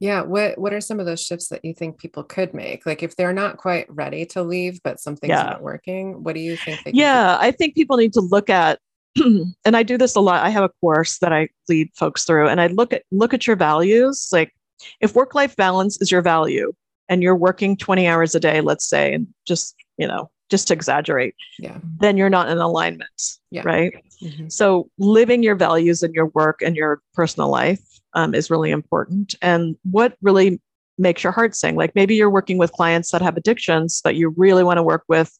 [0.01, 0.23] Yeah.
[0.23, 2.85] What What are some of those shifts that you think people could make?
[2.85, 5.45] Like if they're not quite ready to leave, but something's Yeah.
[5.45, 6.81] not working, what do you think?
[6.87, 8.81] Yeah, I think people need to look at
[9.65, 10.45] and I do this a lot.
[10.45, 13.47] I have a course that I lead folks through and I look at look at
[13.47, 14.29] your values.
[14.33, 14.53] Like
[15.01, 16.73] if work-life balance is your value
[17.09, 20.75] and you're working 20 hours a day, let's say, and just, you know, just to
[20.75, 21.35] exaggerate.
[21.59, 21.79] Yeah.
[22.01, 23.39] then you're not in alignment.
[23.51, 23.63] Yeah.
[23.65, 23.95] Right.
[24.23, 24.51] Mhm.
[24.53, 27.81] So living your values in your work and your personal life
[28.15, 29.35] um, is really important.
[29.43, 30.61] And what really
[30.99, 31.77] makes your heart sing?
[31.77, 35.03] Like maybe you're working with clients that have addictions, but you really want to work
[35.09, 35.37] with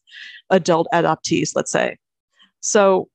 [0.49, 1.97] adult adoptees, let's say.
[2.61, 3.07] So,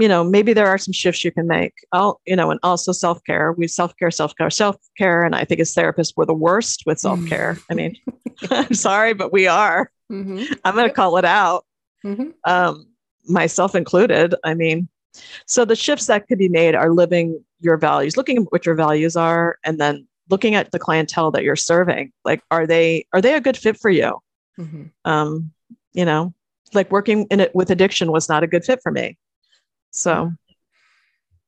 [0.00, 1.74] you know, maybe there are some shifts you can make.
[1.92, 3.52] I'll, you know, and also self care.
[3.52, 5.22] We self care, self care, self care.
[5.24, 7.58] And I think as therapists, we're the worst with self care.
[7.70, 7.96] I mean,
[8.50, 9.90] I'm sorry, but we are.
[10.10, 10.46] Mhm.
[10.64, 11.64] I'm going to call it out
[12.04, 12.32] Mhm.
[12.46, 12.86] um,
[13.28, 14.34] myself included.
[14.42, 14.88] I mean,
[15.46, 18.74] so the shifts that could be made are living your values, looking at what your
[18.74, 22.12] values are, and then looking at the clientele that you're serving.
[22.24, 24.18] Like, are they are they a good fit for you?
[24.58, 24.90] Mhm.
[25.04, 25.52] Um,
[25.92, 26.32] you know,
[26.72, 29.18] like working in it with addiction was not a good fit for me.
[29.90, 30.32] So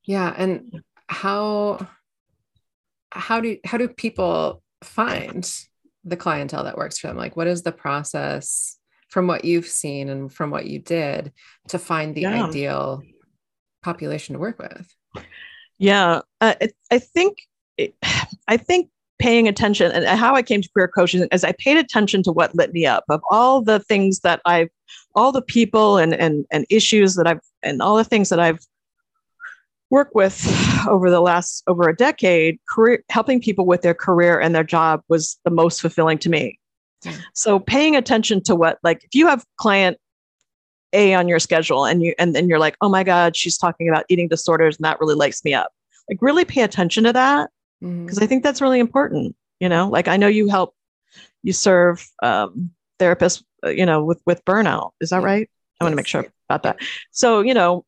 [0.04, 0.34] Yeah.
[0.36, 1.86] And how
[3.10, 5.48] how do how do people find
[6.04, 7.16] the clientele that works for them?
[7.16, 8.78] Like what is the process
[9.08, 11.32] from what you've seen and from what you did
[11.68, 12.46] to find the Yeah.
[12.46, 13.02] ideal
[13.82, 14.86] population to work with?
[15.78, 16.54] yeah, uh,
[16.90, 17.38] I think
[17.76, 17.94] it,
[18.48, 22.24] I think paying attention and how I came to career coaching is I paid attention
[22.24, 24.68] to what lit me up of all the things that I've
[25.14, 28.60] all the people and and and issues that I've and all the things that I've
[29.90, 30.46] worked with
[30.88, 35.02] over the last over a decade career helping people with their career and their job
[35.08, 36.58] was the most fulfilling to me.
[37.34, 39.98] So paying attention to what like if you have client
[40.92, 43.88] a on your schedule and you and then you're like oh my god she's talking
[43.88, 45.72] about eating disorders and that really lights me up.
[46.08, 49.34] Like really pay attention to that because I think that's really important.
[49.60, 50.74] You know, like I know you help,
[51.42, 54.90] you serve um, therapists, uh, you know, with with burnout.
[55.00, 55.48] Is that right?
[55.80, 56.86] I want to make sure about that.
[57.10, 57.84] So you know,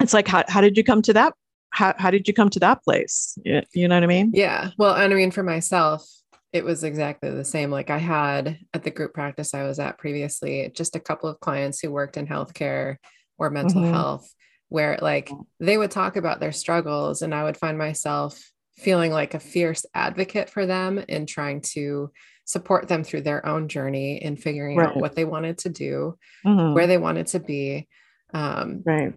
[0.00, 1.34] it's like how how did you come to that?
[1.70, 3.36] How how did you come to that place?
[3.44, 4.30] You, you know what I mean?
[4.34, 4.70] Yeah.
[4.78, 6.08] Well, and I mean, for myself,
[6.52, 7.70] it was exactly the same.
[7.70, 11.40] Like I had at the group practice I was at previously, just a couple of
[11.40, 12.96] clients who worked in healthcare
[13.38, 13.92] or mental Mhm.
[13.92, 14.32] health,
[14.68, 18.40] where like they would talk about their struggles, and I would find myself
[18.76, 22.10] feeling like a fierce advocate for them in trying to
[22.44, 26.74] support them through their own journey in figuring out what they wanted to do, Mhm.
[26.74, 27.88] where they wanted to be.
[28.32, 29.14] Um, Right.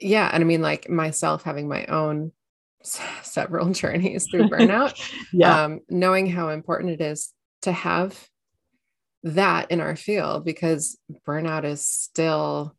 [0.00, 2.32] yeah and i mean like myself having my own
[2.82, 4.94] s- several journeys through burnout
[5.32, 5.64] Yeah.
[5.64, 7.32] um, knowing how important it is
[7.62, 8.28] to have
[9.22, 12.74] that in our field because burnout is still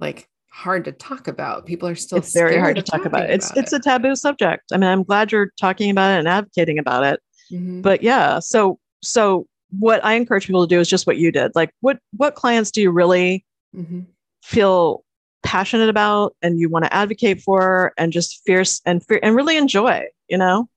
[0.00, 3.30] like hard to talk about people are still it's very hard to talk about.
[3.30, 4.64] It's it's a taboo subject.
[4.72, 7.20] I mean, I'm glad you're talking about it and advocating about it.
[7.52, 7.82] Mhm.
[7.82, 9.46] but yeah so so
[9.78, 12.70] what i encourage people to do is just what you did like what what clients
[12.70, 14.06] do you really Mhm.
[14.42, 15.02] feel
[15.42, 19.56] passionate about and you want to advocate for and just fierce and fear and really
[19.56, 20.68] enjoy you know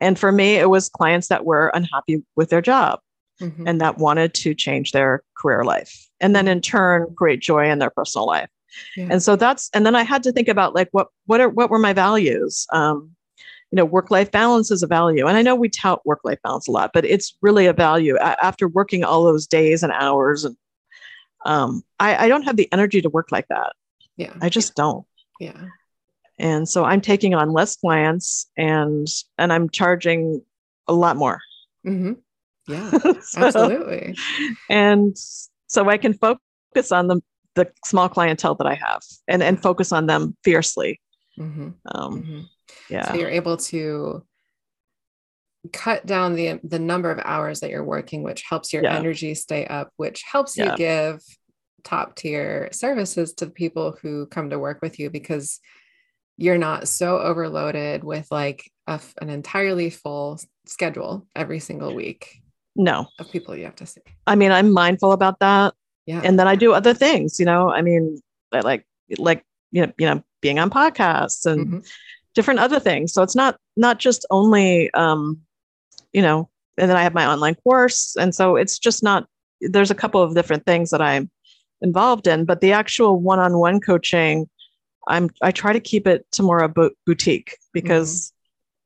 [0.00, 3.00] and for me it was clients that were unhappy with their job
[3.40, 3.64] Mhm.
[3.66, 7.78] and that wanted to change their career life and then in turn create joy in
[7.80, 8.48] their personal life
[8.96, 9.08] Yeah.
[9.10, 11.70] and so that's and then i had to think about like what what are what
[11.70, 13.10] were my values um
[13.74, 15.26] you know work life balance is a value.
[15.26, 18.16] And i know we tout work life balance a lot but it's really a value.
[18.18, 20.56] After working all those days and hours and
[21.44, 23.72] um i i don't have the energy to work like that.
[24.16, 24.32] Yeah.
[24.40, 25.04] I just don't.
[25.40, 25.60] Yeah.
[26.38, 29.08] And so i'm taking on less clients and
[29.38, 30.42] and i'm charging
[30.86, 31.40] a lot more.
[31.84, 32.18] Mhm.
[32.68, 32.90] yeah.
[33.22, 34.14] So- absolutely.
[34.70, 35.16] and
[35.66, 37.20] so i can focus on the
[37.56, 41.00] the small clientele that i have and and focus on them fiercely.
[41.38, 41.74] Mhm.
[41.92, 42.44] um Mhm.
[42.90, 44.24] Yeah so you're able to
[45.72, 48.96] cut down the the number of hours that you're working which helps your Yeah.
[48.96, 50.72] energy stay up which helps Yeah.
[50.72, 51.22] you give
[51.82, 55.60] top tier services to the people who come to work with you because
[56.36, 62.42] you're not so overloaded with like a an entirely full schedule every single week
[62.76, 65.72] no of people you have to see i mean i'm mindful about that
[66.06, 67.70] yeah and then I do other things, you know.
[67.70, 68.20] I mean,
[68.52, 68.84] like
[69.16, 71.90] like you know, you know, being on podcasts and Mhm.
[72.34, 73.12] Different other things.
[73.12, 75.40] So it's not not just only um,
[76.12, 78.16] you know, and then I have my online course.
[78.18, 79.26] And so it's just not
[79.60, 81.30] there's a couple of different things that I'm
[81.80, 84.48] involved in, but the actual one-on-one coaching,
[85.08, 88.32] I'm I try to keep it to more a bo- boutique because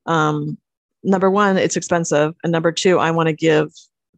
[0.06, 0.58] um
[1.04, 3.70] number one, it's expensive, and number two, I want to give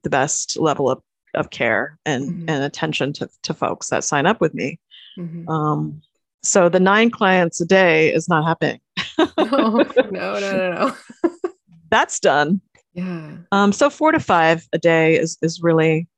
[0.03, 1.03] the best level of
[1.35, 2.45] of care and Mhm.
[2.49, 4.81] and attention to, to folks that sign up with me.
[5.18, 5.49] Mhm.
[5.49, 6.03] Um,
[6.43, 8.81] so the nine clients a day is not happening.
[9.39, 10.97] no no no no no
[11.91, 12.61] That's done.
[12.95, 13.37] Yeah.
[13.53, 16.09] Um, so four to five a day is is really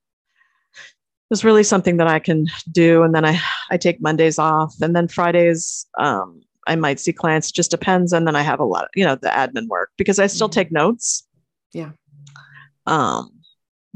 [1.30, 3.02] is really something that I can do.
[3.02, 3.40] And then I
[3.70, 7.50] I take Mondays off, and then Fridays um, I might see clients.
[7.50, 10.18] Just depends, and then I have a lot of you know the admin work because
[10.18, 10.52] I still Mhm.
[10.52, 11.26] take notes.
[11.72, 11.90] Yeah.
[12.86, 13.30] Um,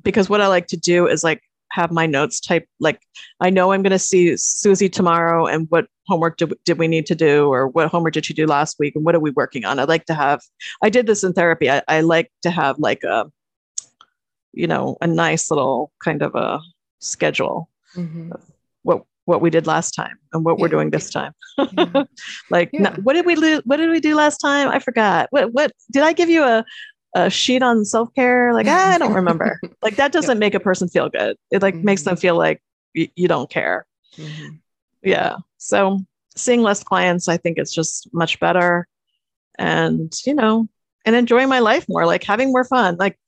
[0.02, 1.42] because what I like to do is like
[1.76, 3.00] have my notes type like
[3.40, 7.06] I know I'm going to see Susie tomorrow, and what homework did, did we need
[7.06, 9.64] to do, or what homework did she do last week, and what are we working
[9.64, 9.78] on?
[9.78, 10.40] I like to have.
[10.82, 11.70] I did this in therapy.
[11.70, 13.26] I, I like to have like a,
[14.52, 16.60] you know, a nice little kind of a
[17.00, 18.32] schedule Mhm.
[18.82, 21.32] what what we did last time and what we're doing this time.
[21.58, 22.04] Yeah.
[22.50, 25.52] like no- what did we do what did we do last time i forgot what
[25.52, 26.64] what did i give you a,
[27.14, 29.58] a sheet on self-care like "Ah, i don't remember.
[29.82, 31.36] Like that doesn't make a person feel good.
[31.52, 32.20] It like makes them Mhm.
[32.20, 32.60] feel like
[32.96, 33.86] y- you don't care.
[34.18, 34.58] Mhm.
[35.02, 35.36] yeah.
[35.58, 36.00] So
[36.36, 38.86] seeing less clients i think it's just much better.
[39.58, 40.68] And you know
[41.06, 42.96] and enjoying my life more like having more fun.
[42.98, 43.18] Like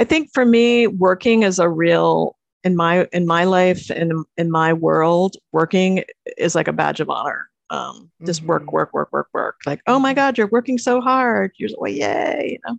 [0.00, 4.24] i think for me working is a real in my in my life and in,
[4.38, 6.04] in my world working
[6.38, 7.50] is like a badge of honor.
[7.70, 8.72] Um just work Mhm.
[8.72, 9.56] work work work work.
[9.66, 10.16] Like oh my Mhm.
[10.16, 11.52] god you're working so hard.
[11.58, 12.78] You're like well, yay you know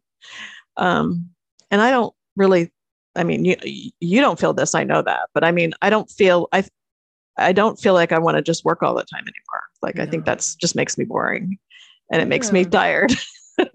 [0.77, 1.29] um
[1.71, 2.71] and i don't really
[3.15, 3.55] i mean you
[3.99, 6.63] you don't feel this i know that but i mean i don't feel i
[7.37, 9.63] i don't feel like i want to just work all the time anymore.
[9.81, 11.57] Like i think that's just makes me boring
[12.11, 13.13] and it makes me tired.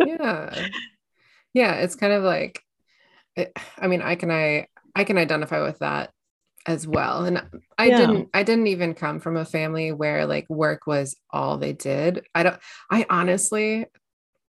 [0.06, 0.66] Yeah.
[1.54, 2.62] Yeah it's kind of like
[3.36, 6.10] it, i mean i can i i can identify with that
[6.66, 7.24] as well.
[7.24, 7.42] And
[7.78, 7.96] i Yeah.
[7.96, 12.26] didn't i didn't even come from a family where like work was all they did.
[12.34, 12.58] I don't
[12.90, 13.86] i honestly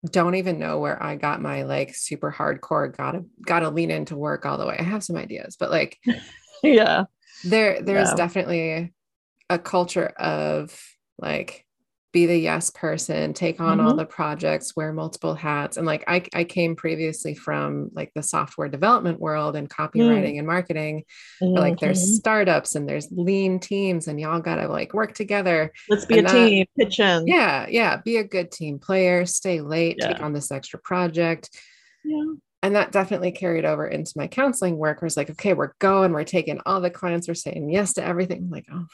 [0.10, 4.46] don't even know where i got my like super hardcore gotta gotta lean into work
[4.46, 5.98] all the way i have some ideas but like
[6.64, 7.04] yeah
[7.44, 8.16] there there's Yeah.
[8.16, 8.94] definitely
[9.50, 10.80] a culture of
[11.20, 11.66] like
[12.12, 13.98] be the yes person take on all Mhm.
[13.98, 18.68] the projects wear multiple hats and like I, I came previously from like the software
[18.68, 21.06] development world and copywriting and marketing
[21.40, 22.16] where, like there's Mhm.
[22.16, 26.32] startups and there's lean teams and y'all gotta like work together let's be a that-
[26.32, 27.28] team pitch in.
[27.28, 31.50] Yeah yeah be a good team player stay late take on this extra project.
[32.04, 32.24] Yeah
[32.64, 36.12] and that definitely carried over into my counseling work where it's like okay we're going
[36.14, 38.38] we're taking all the clients we're saying yes to everything.
[38.44, 38.86] I'm like oh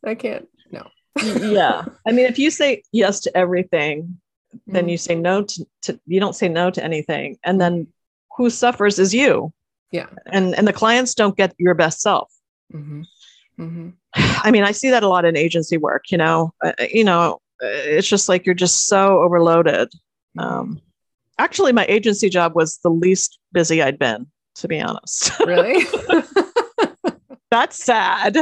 [0.04, 0.86] i can't no.
[1.22, 1.84] Yeah.
[2.06, 4.18] I mean if you say yes to everything
[4.66, 4.90] then Mm.
[4.90, 7.38] you say no to, to you don't say no to anything.
[7.42, 7.86] And then
[8.36, 9.52] who suffers is you.
[9.92, 10.06] Yeah.
[10.26, 12.30] and and the clients don't get your best self.
[12.72, 13.04] Mhm.
[13.58, 13.92] Mhm.
[14.14, 16.52] i mean i see that a lot in agency work you know?
[16.64, 17.66] Uh, you know uh,
[17.96, 19.88] it's just like you're just so overloaded.
[20.38, 20.80] Um
[21.38, 25.84] actually my agency job was the least busy i'd been to be honest really
[27.50, 28.36] that's sad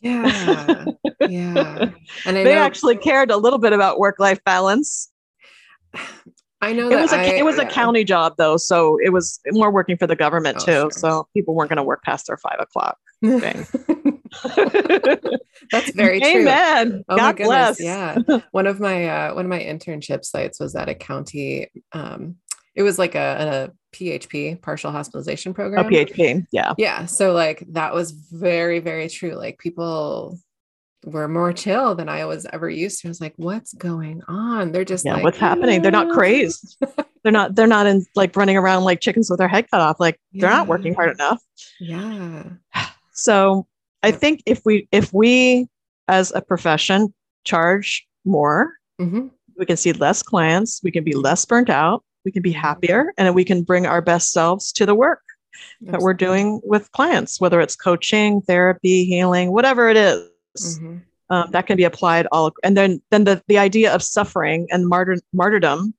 [0.00, 0.84] yeah
[1.28, 1.90] yeah
[2.26, 5.10] and i they know actually cared a little bit about work-life balance
[6.60, 7.68] i know it that was a I- it was a yeah.
[7.70, 10.90] county job though so it was more working for the government Oh, too sure.
[10.90, 13.66] so people weren't going to work past their five o'clock thing.
[15.70, 18.18] that's very true amen Oh god my goodness, bless yeah.
[18.50, 21.68] One of my uh, one of my internship sites was at a county.
[21.92, 22.36] Um,
[22.74, 25.88] it was like a, a PHP partial hospitalization a program.
[25.88, 29.34] php yeah Yeah, so like that was very very true.
[29.34, 30.38] Like people
[31.04, 33.08] were more chill than I was ever used to.
[33.08, 34.72] I was like, what's going on?
[34.72, 36.76] They're just yeah like, what's happening they're not crazed
[37.22, 39.98] they're not they're not in like running around like chickens with their head cut off
[39.98, 41.42] like they're not working hard enough
[41.80, 42.44] Yeah.
[43.12, 43.66] so
[44.02, 45.66] i think if we if we
[46.08, 47.12] as a profession
[47.44, 49.30] charge more Mhm.
[49.56, 52.56] we can see less clients we can be less burnt out we can be Mhm.
[52.60, 55.20] happier and we can bring our best selves to the work
[55.82, 60.78] that we're doing with clients whether it's coaching therapy healing whatever it is.
[60.78, 61.02] Mhm.
[61.28, 64.86] um, that can be applied all and then then the, the idea of suffering and
[64.88, 65.92] martyr, martyrdom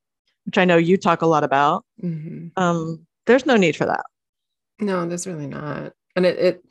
[0.46, 2.52] which i know you talk a lot about Mhm.
[2.58, 4.06] um, there's no need for that
[4.80, 5.94] No, there's really not.
[6.18, 6.62] And it, it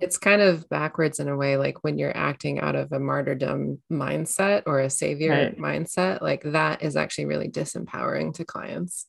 [0.00, 3.80] it's kind of backwards in a way, like when you're acting out of a martyrdom
[3.92, 5.58] mindset or a savior Right.
[5.58, 9.06] mindset, like that is actually really disempowering to clients.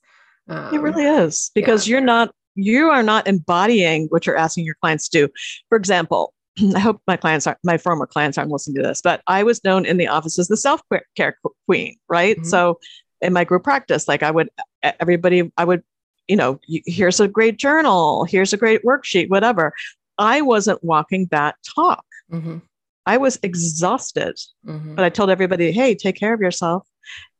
[0.49, 4.75] Um, it really is because you're not you are not embodying what you're asking your
[4.81, 5.33] clients to do
[5.67, 6.33] for example
[6.75, 9.61] i hope my clients are my former clients aren't listening to this but i was
[9.65, 11.37] known in the office as the self-care
[11.67, 12.45] queen right Mhm.
[12.45, 12.79] so
[13.21, 14.49] in my group practice like i would
[14.83, 15.83] everybody i would
[16.27, 19.73] you know here's a great journal here's a great worksheet whatever
[20.17, 22.61] i wasn't walking that talk Mhm,
[23.05, 24.95] i was exhausted mhm.
[24.95, 26.87] but I told everybody, "Hey, take care of yourself."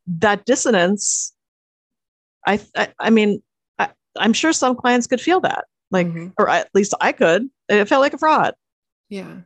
[0.06, 1.34] That dissonance,
[2.46, 3.42] I, I, I mean,
[3.78, 6.32] I, I'm sure some clients could feel that, like, Mhm.
[6.38, 7.48] or at least I could.
[7.68, 8.54] It felt like a fraud.
[9.08, 9.40] yeah,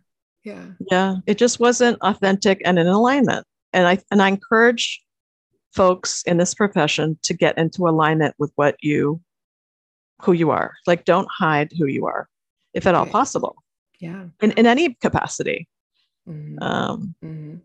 [0.44, 3.46] yeah, Yeah, it just wasn't authentic and in alignment.
[3.72, 5.00] And I and I encourage
[5.72, 9.20] folks in this profession to get into alignment with what you
[10.22, 10.74] who you are.
[10.86, 12.28] Like, don't hide who you are,
[12.74, 13.12] if at all Right.
[13.12, 13.56] possible,
[13.98, 14.26] Yeah.
[14.40, 15.68] in, in any capacity,
[16.28, 16.60] Mhm.
[16.62, 17.60] um, Mhm.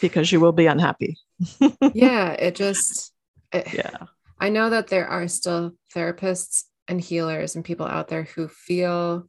[0.00, 1.16] because you will be unhappy.
[1.94, 2.32] yeah.
[2.32, 3.12] It just,
[3.52, 4.06] it- Yeah.
[4.38, 9.28] I know that there are still therapists and healers and people out there who feel,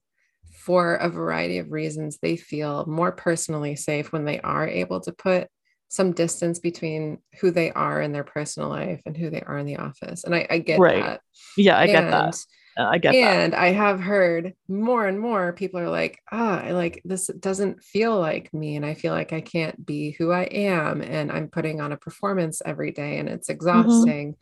[0.53, 5.11] for a variety of reasons, they feel more personally safe when they are able to
[5.11, 5.47] put
[5.89, 9.65] some distance between who they are in their personal life and who they are in
[9.65, 10.23] the office.
[10.23, 11.03] And I, I get Right.
[11.03, 11.21] that.
[11.57, 12.37] Yeah, I get that.
[12.77, 13.17] And- Uh, I get that.
[13.17, 17.83] and I have heard more and more people are like, ah, I like this doesn't
[17.83, 18.75] feel like me.
[18.77, 21.01] And I feel like I can't be who I am.
[21.01, 24.35] And I'm putting on a performance every day and it's exhausting.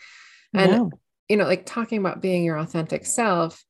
[0.53, 0.85] And Yeah.
[1.29, 3.63] you know, like talking about being your authentic self,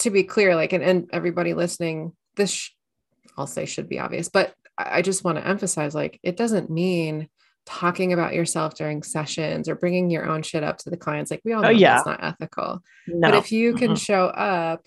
[0.00, 2.70] to be clear, like, and, and everybody listening, this, sh-
[3.36, 7.28] I'll say should be obvious, but I just want to emphasize like, it doesn't mean
[7.66, 11.30] talking about yourself during sessions or bringing your own shit up to the clients.
[11.30, 11.94] Like, we all Oh, know yeah.
[11.96, 12.82] that's not ethical.
[13.06, 13.30] no.
[13.30, 13.98] But if you can Mm-mm.
[14.00, 14.84] show up,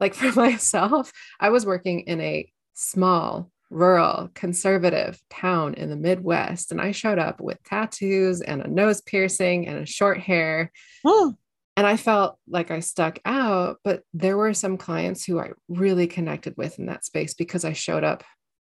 [0.00, 6.70] like for myself, I was working in a small, rural, conservative town in the Midwest,
[6.72, 10.70] and I showed up with tattoos and a nose piercing and a short hair.
[11.04, 11.34] Oh,
[11.76, 16.06] And I felt like I stuck out, but there were some clients who I really
[16.06, 18.22] connected with in that space because I showed up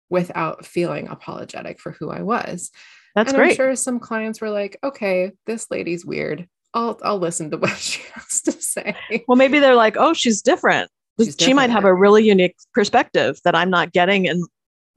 [0.09, 2.71] without feeling apologetic for who I was.
[3.17, 3.57] That's and I'm great.
[3.57, 6.47] sure some clients were like, okay, this lady's weird.
[6.75, 8.95] I'll I'll listen to what she has to say.
[9.27, 10.91] Well, maybe they're like, oh, she's different.
[11.19, 14.45] She's she might have a really unique perspective that I'm not getting in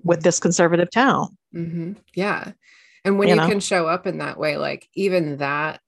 [0.03, 1.37] with this conservative town.
[1.51, 2.51] hmm Yeah.
[3.05, 3.47] And when You you, know?
[3.47, 5.79] can show up in that way, like even that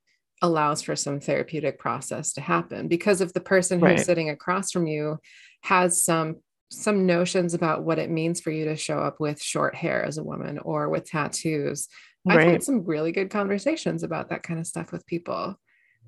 [0.41, 2.87] allows for some therapeutic process to happen.
[2.87, 3.99] Because if the person who's Right.
[3.99, 5.19] sitting across from you
[5.63, 6.37] has some
[6.73, 10.17] some notions about what it means for you to show up with short hair as
[10.17, 11.89] a woman or with tattoos,
[12.27, 12.51] I've Right.
[12.53, 15.59] had some really good conversations about that kind of stuff with people.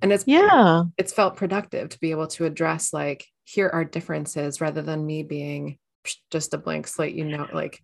[0.01, 0.83] And it's Yeah.
[0.97, 5.23] it's felt productive to be able to address like here are differences rather than me
[5.23, 5.79] being
[6.31, 7.79] just a blank slate you know like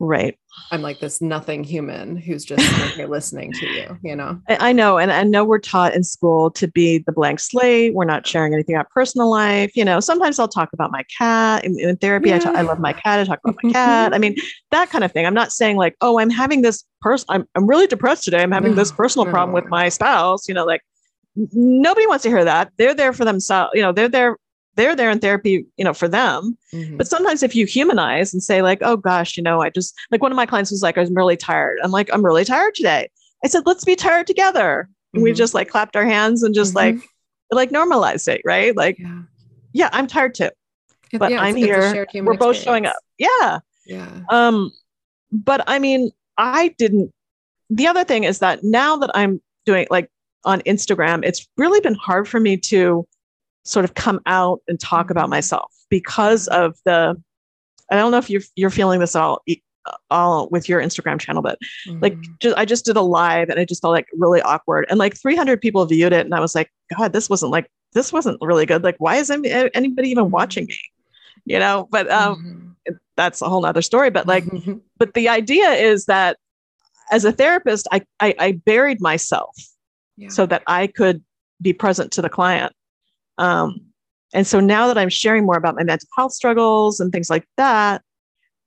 [0.00, 0.38] Right.
[0.72, 2.62] i'm like this nothing human who's just
[2.96, 4.98] here listening to you you know I know.
[4.98, 7.94] And I know we're taught in school to be the blank slate.
[7.94, 9.76] We're not sharing anything about personal life.
[9.76, 12.32] You know, sometimes I'll talk about my cat in, in therapy.
[12.32, 13.20] I, talk, I love my cat.
[13.20, 14.14] I talk about my cat.
[14.14, 14.36] I mean,
[14.70, 15.26] that kind of thing.
[15.26, 18.42] I'm not saying like, oh, I'm having this person, I'm, I'm really depressed today.
[18.42, 20.48] I'm having this personal problem with my spouse.
[20.48, 20.82] You know, like
[21.36, 22.72] nobody wants to hear that.
[22.76, 23.72] They're there for themselves.
[23.74, 24.36] You know, they're there.
[24.76, 26.56] They're there in therapy, you know, for them.
[26.72, 26.96] Mhm.
[26.98, 30.22] But sometimes if you humanize and say, like, oh gosh, you know, I just like
[30.22, 31.78] one of my clients was like, I'm really tired.
[31.82, 33.10] I'm like, I'm really tired today.
[33.44, 34.88] I said, let's be tired together.
[35.12, 35.36] And we Mhm.
[35.36, 36.76] just like clapped our hands and just Mhm.
[36.76, 36.96] like
[37.52, 38.76] like normalized it, right?
[38.76, 39.22] Like, yeah
[39.72, 40.50] yeah, I'm tired too.
[41.12, 42.06] It- But yeah, I'm it's- it's here.
[42.10, 42.96] human We're both showing up.
[43.18, 43.58] Yeah.
[43.86, 44.70] yeah Um,
[45.32, 47.12] but I mean, I didn't
[47.70, 50.10] the other thing is that now that I'm doing like
[50.44, 53.06] on Instagram, it's really been hard for me to
[53.70, 55.30] sort of come out and talk about Mhm.
[55.30, 57.14] myself because of the
[57.92, 59.42] I don't know if you're you're feeling this all
[60.10, 61.58] all with your Instagram channel, but
[62.00, 62.38] like Mhm.
[62.40, 64.86] just I just did a live and I just felt like really awkward.
[64.88, 68.12] And like 300 people viewed it, and I was like, God, this wasn't like this
[68.12, 68.84] wasn't really good.
[68.84, 70.78] Like, why is anybody even watching me?
[71.44, 72.98] You know, but um, Mhm.
[73.16, 74.10] that's a whole nother story.
[74.10, 74.80] But like, Mhm.
[74.98, 76.36] but the idea is that
[77.10, 79.56] as a therapist, I I, I buried myself
[80.16, 80.28] yeah.
[80.28, 81.24] so that I could
[81.62, 82.72] be present to the client.
[83.40, 83.80] Um,
[84.32, 87.46] and so now that I'm sharing more about my mental health struggles and things like
[87.56, 88.02] that,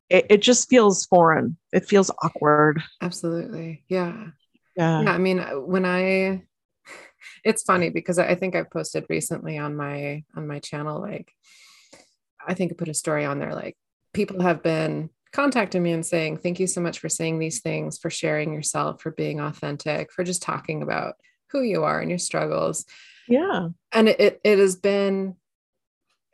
[0.10, 1.58] it, it just feels foreign.
[1.72, 2.82] It feels awkward.
[3.02, 4.28] absolutely yeah
[4.76, 5.02] Yeah.
[5.02, 6.44] yeah i mean uh, when i
[7.46, 11.32] it's funny because i I think i've posted recently on my on my channel like
[12.48, 13.76] i think i put a story on there like
[14.14, 17.98] people have been contacting me and saying thank you so much for saying these things
[17.98, 21.16] for sharing yourself for being authentic for just talking about
[21.52, 22.86] who you are and your struggles
[23.28, 23.70] Yeah.
[23.92, 25.36] and it, it, has been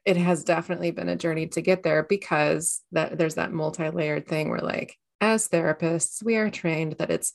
[0.05, 4.49] it has definitely been a journey to get there because that there's that multi-layered thing
[4.49, 7.33] where like as therapists we are trained that it's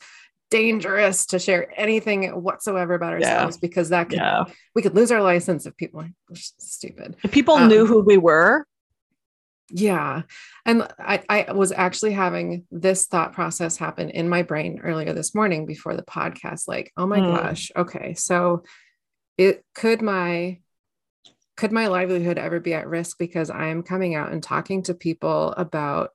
[0.51, 3.35] dangerous to share anything whatsoever about Yeah.
[3.35, 4.45] ourselves because that could Yeah.
[4.75, 8.17] we could lose our license if people are stupid If people Um, knew who we
[8.19, 8.67] were,
[9.71, 10.23] yeah.
[10.67, 15.35] And I, I was actually having this thought process happen in my brain earlier this
[15.35, 16.69] morning before the podcast.
[16.69, 17.35] Like, oh my Hmm.
[17.35, 18.13] gosh, okay.
[18.15, 18.65] So
[19.37, 20.59] it could my
[21.57, 25.53] could my livelihood ever be at risk because I'm coming out and talking to people
[25.57, 26.11] about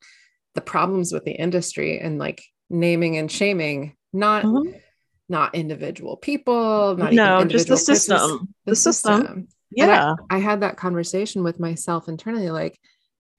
[0.54, 4.82] the problems with the industry and like naming and shaming, not Mhm.
[5.30, 8.54] not individual people, not no, just the persons, system.
[8.66, 9.26] The, system.
[9.28, 10.16] And Yeah.
[10.30, 12.80] I had that conversation with myself internally like,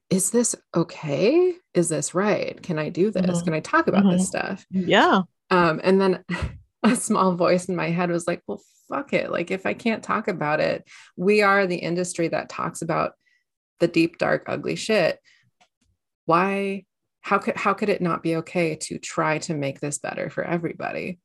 [0.09, 1.53] is this okay?
[1.73, 2.61] Is this right?
[2.63, 3.41] Can I do this?
[3.41, 3.43] Mhm.
[3.43, 4.11] Can I talk about Mhm.
[4.11, 4.65] this stuff?
[4.71, 5.21] Yeah.
[5.49, 6.23] Um, and then
[6.83, 9.31] a small voice in my head was like, well, fuck it.
[9.31, 10.83] Like, if I can't talk about it,
[11.15, 13.13] we are the industry that talks about
[13.79, 15.19] the deep, dark, ugly shit.
[16.25, 16.85] Why?
[17.21, 20.43] How could how could it not be okay to try to make this better for
[20.43, 21.19] everybody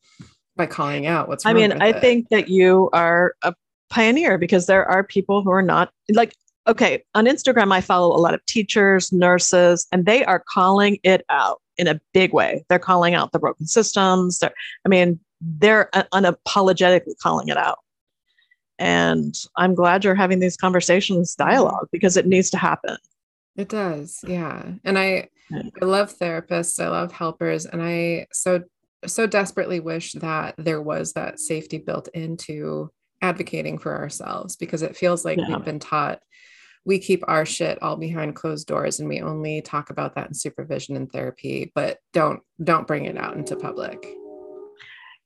[0.55, 2.01] by calling out what's I mean, I it?
[2.01, 3.55] think that you are a
[3.89, 6.35] pioneer because there are people who are not like
[6.69, 11.25] okay, on Instagram, I follow a lot of teachers, nurses, and they are calling it
[11.29, 12.65] out in a big way.
[12.69, 14.39] They're calling out the broken systems.
[14.39, 14.55] They're,
[14.85, 15.21] I mean,
[15.59, 17.79] they're unapologetically calling it out.
[18.79, 22.97] And I'm glad you're having these conversations, dialogue, because it needs to happen.
[23.57, 24.21] It does.
[24.27, 24.63] Yeah.
[24.85, 26.83] And I, I love therapists.
[26.83, 27.65] I love helpers.
[27.65, 28.65] And I so,
[29.07, 32.91] so desperately wish that there was that safety built into
[33.23, 35.49] advocating for ourselves because it feels like yeah.
[35.49, 36.21] we've been taught
[36.85, 40.35] we keep our shit all behind closed doors and we only talk about that in
[40.35, 44.07] supervision and therapy but don't don't bring it out into public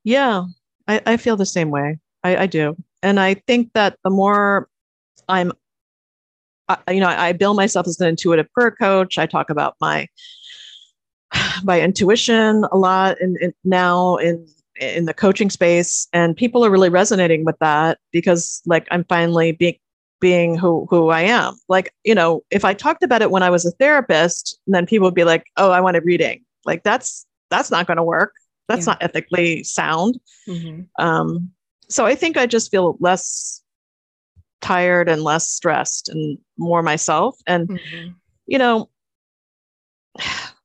[0.04, 0.44] yeah
[0.88, 4.68] i, I feel the same way I, I do and i think that the more
[5.28, 5.52] i'm
[6.68, 10.06] I, you know I, bill myself as an intuitive prayer coach i talk about my
[11.64, 14.46] my intuition a lot and now in
[14.80, 19.52] in the coaching space and people are really resonating with that because like i'm finally
[19.52, 19.76] being
[20.20, 21.56] being who who I am.
[21.68, 25.06] Like, you know, if I talked about it when I was a therapist, then people
[25.06, 28.34] would be like, "Oh, I want a reading." Like that's that's not going to work.
[28.70, 28.92] That's yeah.
[28.92, 30.18] not ethically sound.
[30.48, 31.04] Mm-hmm.
[31.04, 31.50] Um,
[31.88, 33.62] so I think I just feel less
[34.60, 37.36] tired and less stressed and more myself.
[37.46, 38.10] And mm-hmm.
[38.46, 38.88] you know,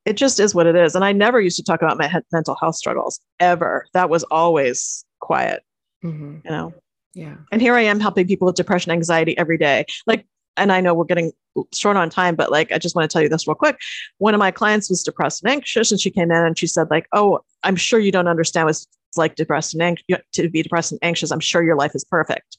[0.05, 0.93] it just is what it is.
[0.93, 3.87] And I never used to talk about my mental health struggles ever.
[3.93, 5.63] That was always quiet.
[6.03, 6.37] Mm-hmm.
[6.45, 6.73] You know.
[7.15, 7.35] Yeah.
[7.51, 9.85] And here I am helping people with depression, anxiety every day.
[10.05, 10.27] Like,
[10.57, 11.31] and I know we're getting
[11.73, 13.79] short on time, but like, I just want to tell you this real quick.
[14.17, 16.89] One of my clients was depressed and anxious, and she came in and she said,
[16.89, 20.61] like, oh, I'm sure you don't understand what it's like depressed and anxious to be
[20.61, 21.31] depressed and anxious.
[21.31, 22.57] I'm sure your life is perfect.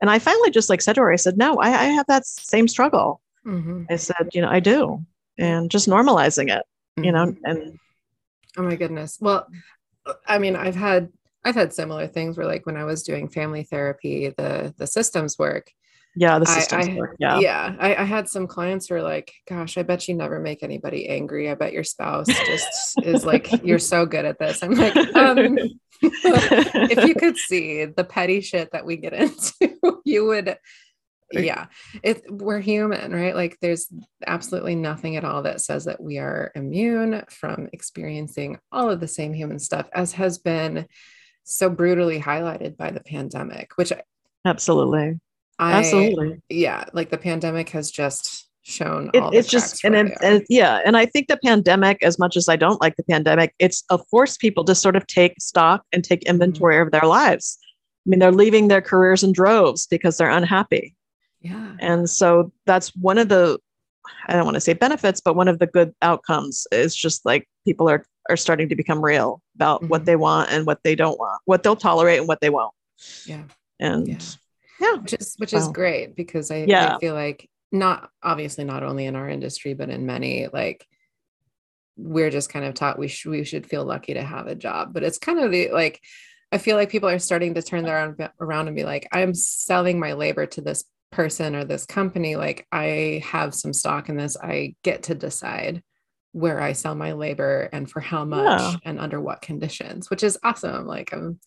[0.00, 2.26] And I finally just like said to her, I said, no, I, I have that
[2.26, 3.20] same struggle.
[3.46, 3.84] Mm-hmm.
[3.90, 5.04] I said, you know, I do.
[5.38, 6.62] And just normalizing it,
[6.98, 7.04] mm-hmm.
[7.04, 7.44] you know, mm-hmm.
[7.44, 7.78] and
[8.56, 9.18] oh my goodness.
[9.20, 9.46] Well,
[10.26, 11.10] I mean, I've had
[11.44, 15.38] I've had similar things where like when I was doing family therapy, the the systems
[15.38, 15.70] work.
[16.16, 17.16] Yeah, the systems I, work.
[17.18, 17.40] Yeah.
[17.40, 17.76] Yeah.
[17.78, 21.08] I, I, had some clients who were like, gosh, I bet you never make anybody
[21.08, 21.50] angry.
[21.50, 24.62] I bet your spouse just is like, you're so good at this.
[24.62, 25.58] I'm like, um,
[26.02, 30.56] if you could see the petty shit that we get into, you would
[31.32, 31.66] yeah
[32.04, 33.88] it we're human right like there's
[34.24, 39.08] absolutely nothing at all that says that we are immune from experiencing all of the
[39.08, 40.86] same human stuff as has been
[41.44, 43.92] so brutally highlighted by the pandemic, which
[44.44, 45.20] absolutely,
[45.58, 50.42] I, absolutely, yeah, like the pandemic has just shown it, it's just and, it, and
[50.48, 53.84] yeah and i think the pandemic as much as i don't like the pandemic it's
[53.90, 56.30] a forced people to sort of take stock and take mm-hmm.
[56.30, 56.86] inventory mm-hmm.
[56.86, 60.96] of their lives i mean they're leaving their careers in droves because they're unhappy
[61.42, 63.58] yeah and so that's one of the
[64.28, 67.46] i don't want to say benefits but one of the good outcomes is just like
[67.66, 69.88] people are are starting to become real about mm-hmm.
[69.88, 72.72] what they want and what they don't want, what they'll tolerate and what they won't.
[73.26, 73.42] Yeah.
[73.80, 74.18] And yeah,
[74.84, 75.00] yeah.
[75.00, 76.96] which is which is great because I, yeah.
[76.96, 80.86] I feel like not obviously not only in our industry but in many like
[81.96, 84.92] we're just kind of taught we should we should feel lucky to have a job,
[84.92, 86.00] but it's kind of the like
[86.52, 89.34] I feel like people are starting to turn their own around and be like, I'm
[89.34, 92.36] selling my labor to this person or this company.
[92.36, 94.36] Like I have some stock in this.
[94.40, 95.82] I get to decide
[96.32, 98.76] where I sell my labor and for how much yeah.
[98.84, 100.86] and under what conditions, which is awesome.
[100.86, 101.38] Like I'm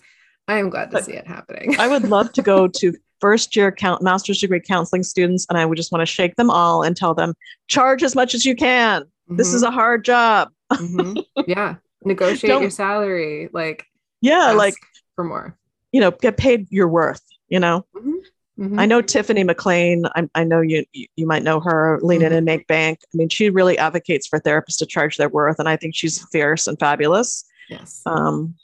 [0.48, 1.78] I am glad to but see it happening.
[1.78, 5.66] I would love to go to first year count master's degree counseling students and I
[5.66, 7.34] would just want to shake them all and tell them
[7.68, 9.04] charge as much as you can.
[9.04, 9.36] Mm-hmm.
[9.38, 9.74] This is mm-hmm.
[9.74, 10.50] a hard job.
[10.72, 11.20] mm-hmm.
[11.48, 11.76] Yeah.
[12.04, 13.50] Negotiate Don't, your salary.
[13.52, 13.86] Like
[14.22, 14.76] yeah, like
[15.16, 15.58] for more.
[15.92, 17.86] You know, get paid your worth, you know.
[17.96, 18.14] Mm-hmm.
[18.60, 18.80] Mm-hmm.
[18.80, 20.10] I know Tiffany McLain.
[20.16, 22.00] I, I know you, you, you might know her.
[22.02, 22.28] Lean mm-hmm.
[22.28, 23.00] in and make bank.
[23.04, 26.26] I mean, she really advocates for therapists to charge their worth, and I think she's
[26.30, 27.46] fierce and fabulous.
[27.70, 28.02] Yes.
[28.06, 28.56] Um,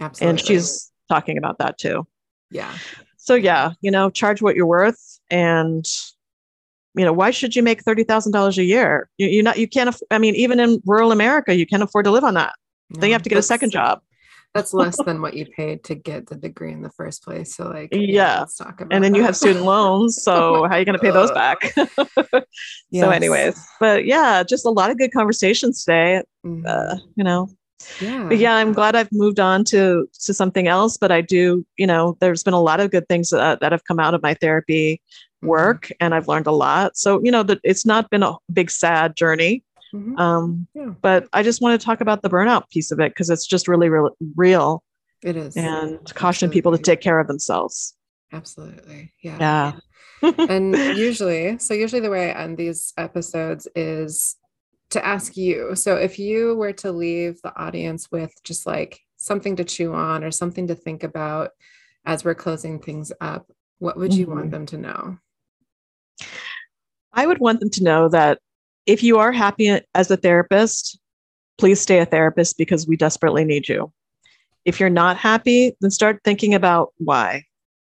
[0.00, 0.30] absolutely.
[0.30, 2.06] And she's talking about that too.
[2.50, 2.72] Yeah.
[3.26, 5.84] So yeah, you know, charge what you're worth, and
[6.94, 9.08] you know, why should you make thirty thousand dollars a year?
[9.18, 9.58] You, you're not.
[9.58, 9.88] You can't.
[9.88, 12.54] Aff- I mean, even in rural America, you can't afford to live on that.
[12.90, 14.00] No, then you have to get a second job
[14.56, 17.54] that's less than what you paid to get the degree in the first place.
[17.54, 19.18] So like, yeah, let's talk about and then that.
[19.18, 20.22] you have student loans.
[20.22, 21.58] So how are you going to pay those back?
[22.90, 23.04] yes.
[23.04, 26.22] So anyways, but yeah, just a lot of good conversations today.
[26.44, 26.66] Mm-hmm.
[26.66, 27.48] Uh, you know,
[28.00, 28.26] yeah.
[28.28, 30.96] But yeah, I'm glad I've moved on to to something else.
[30.96, 33.84] But I do, you know, there's been a lot of good things that, that have
[33.84, 35.00] come out of my therapy
[35.42, 35.48] mm-hmm.
[35.48, 35.94] work, mm-hmm.
[36.00, 36.96] and I've learned a lot.
[36.96, 39.62] So you know, that it's not been a big sad journey.
[39.94, 40.18] Mm-hmm.
[40.18, 40.92] Um, yeah.
[41.00, 43.68] But I just want to talk about the burnout piece of it because it's just
[43.68, 44.82] really, really real.
[45.22, 45.56] It is.
[45.56, 47.96] and caution people to take care of themselves.
[48.32, 49.12] Absolutely.
[49.22, 49.72] Yeah.
[50.22, 50.32] Yeah.
[50.38, 54.36] and usually, so usually the way I end these episodes is
[54.90, 55.74] to ask you.
[55.74, 60.22] So if you were to leave the audience with just like something to chew on
[60.22, 61.50] or something to think about
[62.04, 64.50] as we're closing things up, what would you want Mhm.
[64.50, 65.18] them to know?
[67.12, 68.40] I would want them to know that
[68.86, 70.98] if you are happy as a therapist,
[71.58, 73.92] please stay a therapist because we desperately need you.
[74.64, 77.44] If you're not happy, then start thinking about why.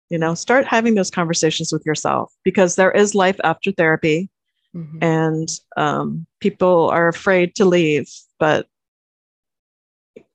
[0.10, 4.30] You know, start having those conversations with yourself because there is life after therapy
[4.76, 5.04] Mhm.
[5.04, 8.10] and um, people are afraid to leave.
[8.40, 8.68] But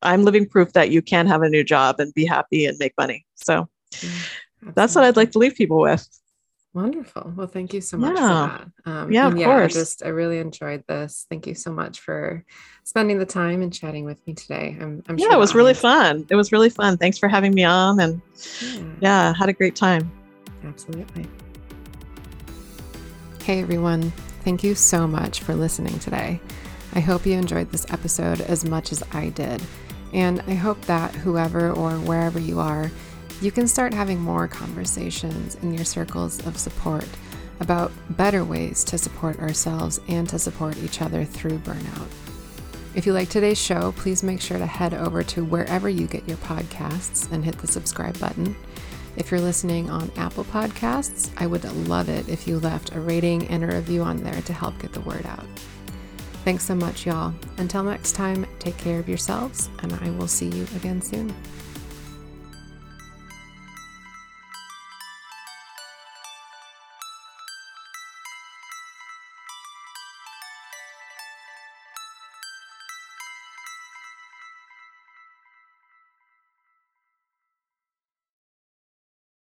[0.03, 2.93] I'm living proof that you can have a new job and be happy and make
[2.99, 3.25] money.
[3.35, 3.69] So
[4.03, 4.11] Yeah,
[4.75, 6.07] that's what I'd like to leave people with.
[6.75, 7.33] Wonderful.
[7.35, 8.47] Well, thank you so much Yeah.
[8.47, 8.91] for that.
[8.91, 11.25] Um, Yeah, of yeah, I just I really enjoyed this.
[11.31, 12.45] Thank you so much for
[12.85, 14.77] spending the time and chatting with me today.
[14.79, 16.27] I'm, I'm sure yeah, it the was really fun.
[16.29, 16.99] It was really fun.
[16.99, 17.99] Thanks for having me on.
[18.01, 18.21] And
[18.61, 20.11] Yeah, yeah, had a great time.
[20.65, 21.27] absolutely.
[23.43, 24.13] Hey everyone,
[24.47, 26.41] thank you so much for listening today.
[26.95, 29.61] I hope you enjoyed this episode as much as I did.
[30.13, 32.89] And I hope that whoever or wherever you are,
[33.43, 37.09] you can start having more conversations in your circles of support
[37.59, 42.07] about better ways to support ourselves and to support each other through burnout.
[42.95, 46.29] If you like today's show, please make sure to head over to wherever you get
[46.29, 48.55] your podcasts and hit the subscribe button.
[49.17, 53.47] If you're listening on Apple Podcasts, I would love it if you left a rating
[53.49, 55.47] and a review on there to help get the word out.
[56.45, 57.35] Thanks so much, y'all.
[57.57, 61.35] Until next time, take care of yourselves, and I will see you again soon.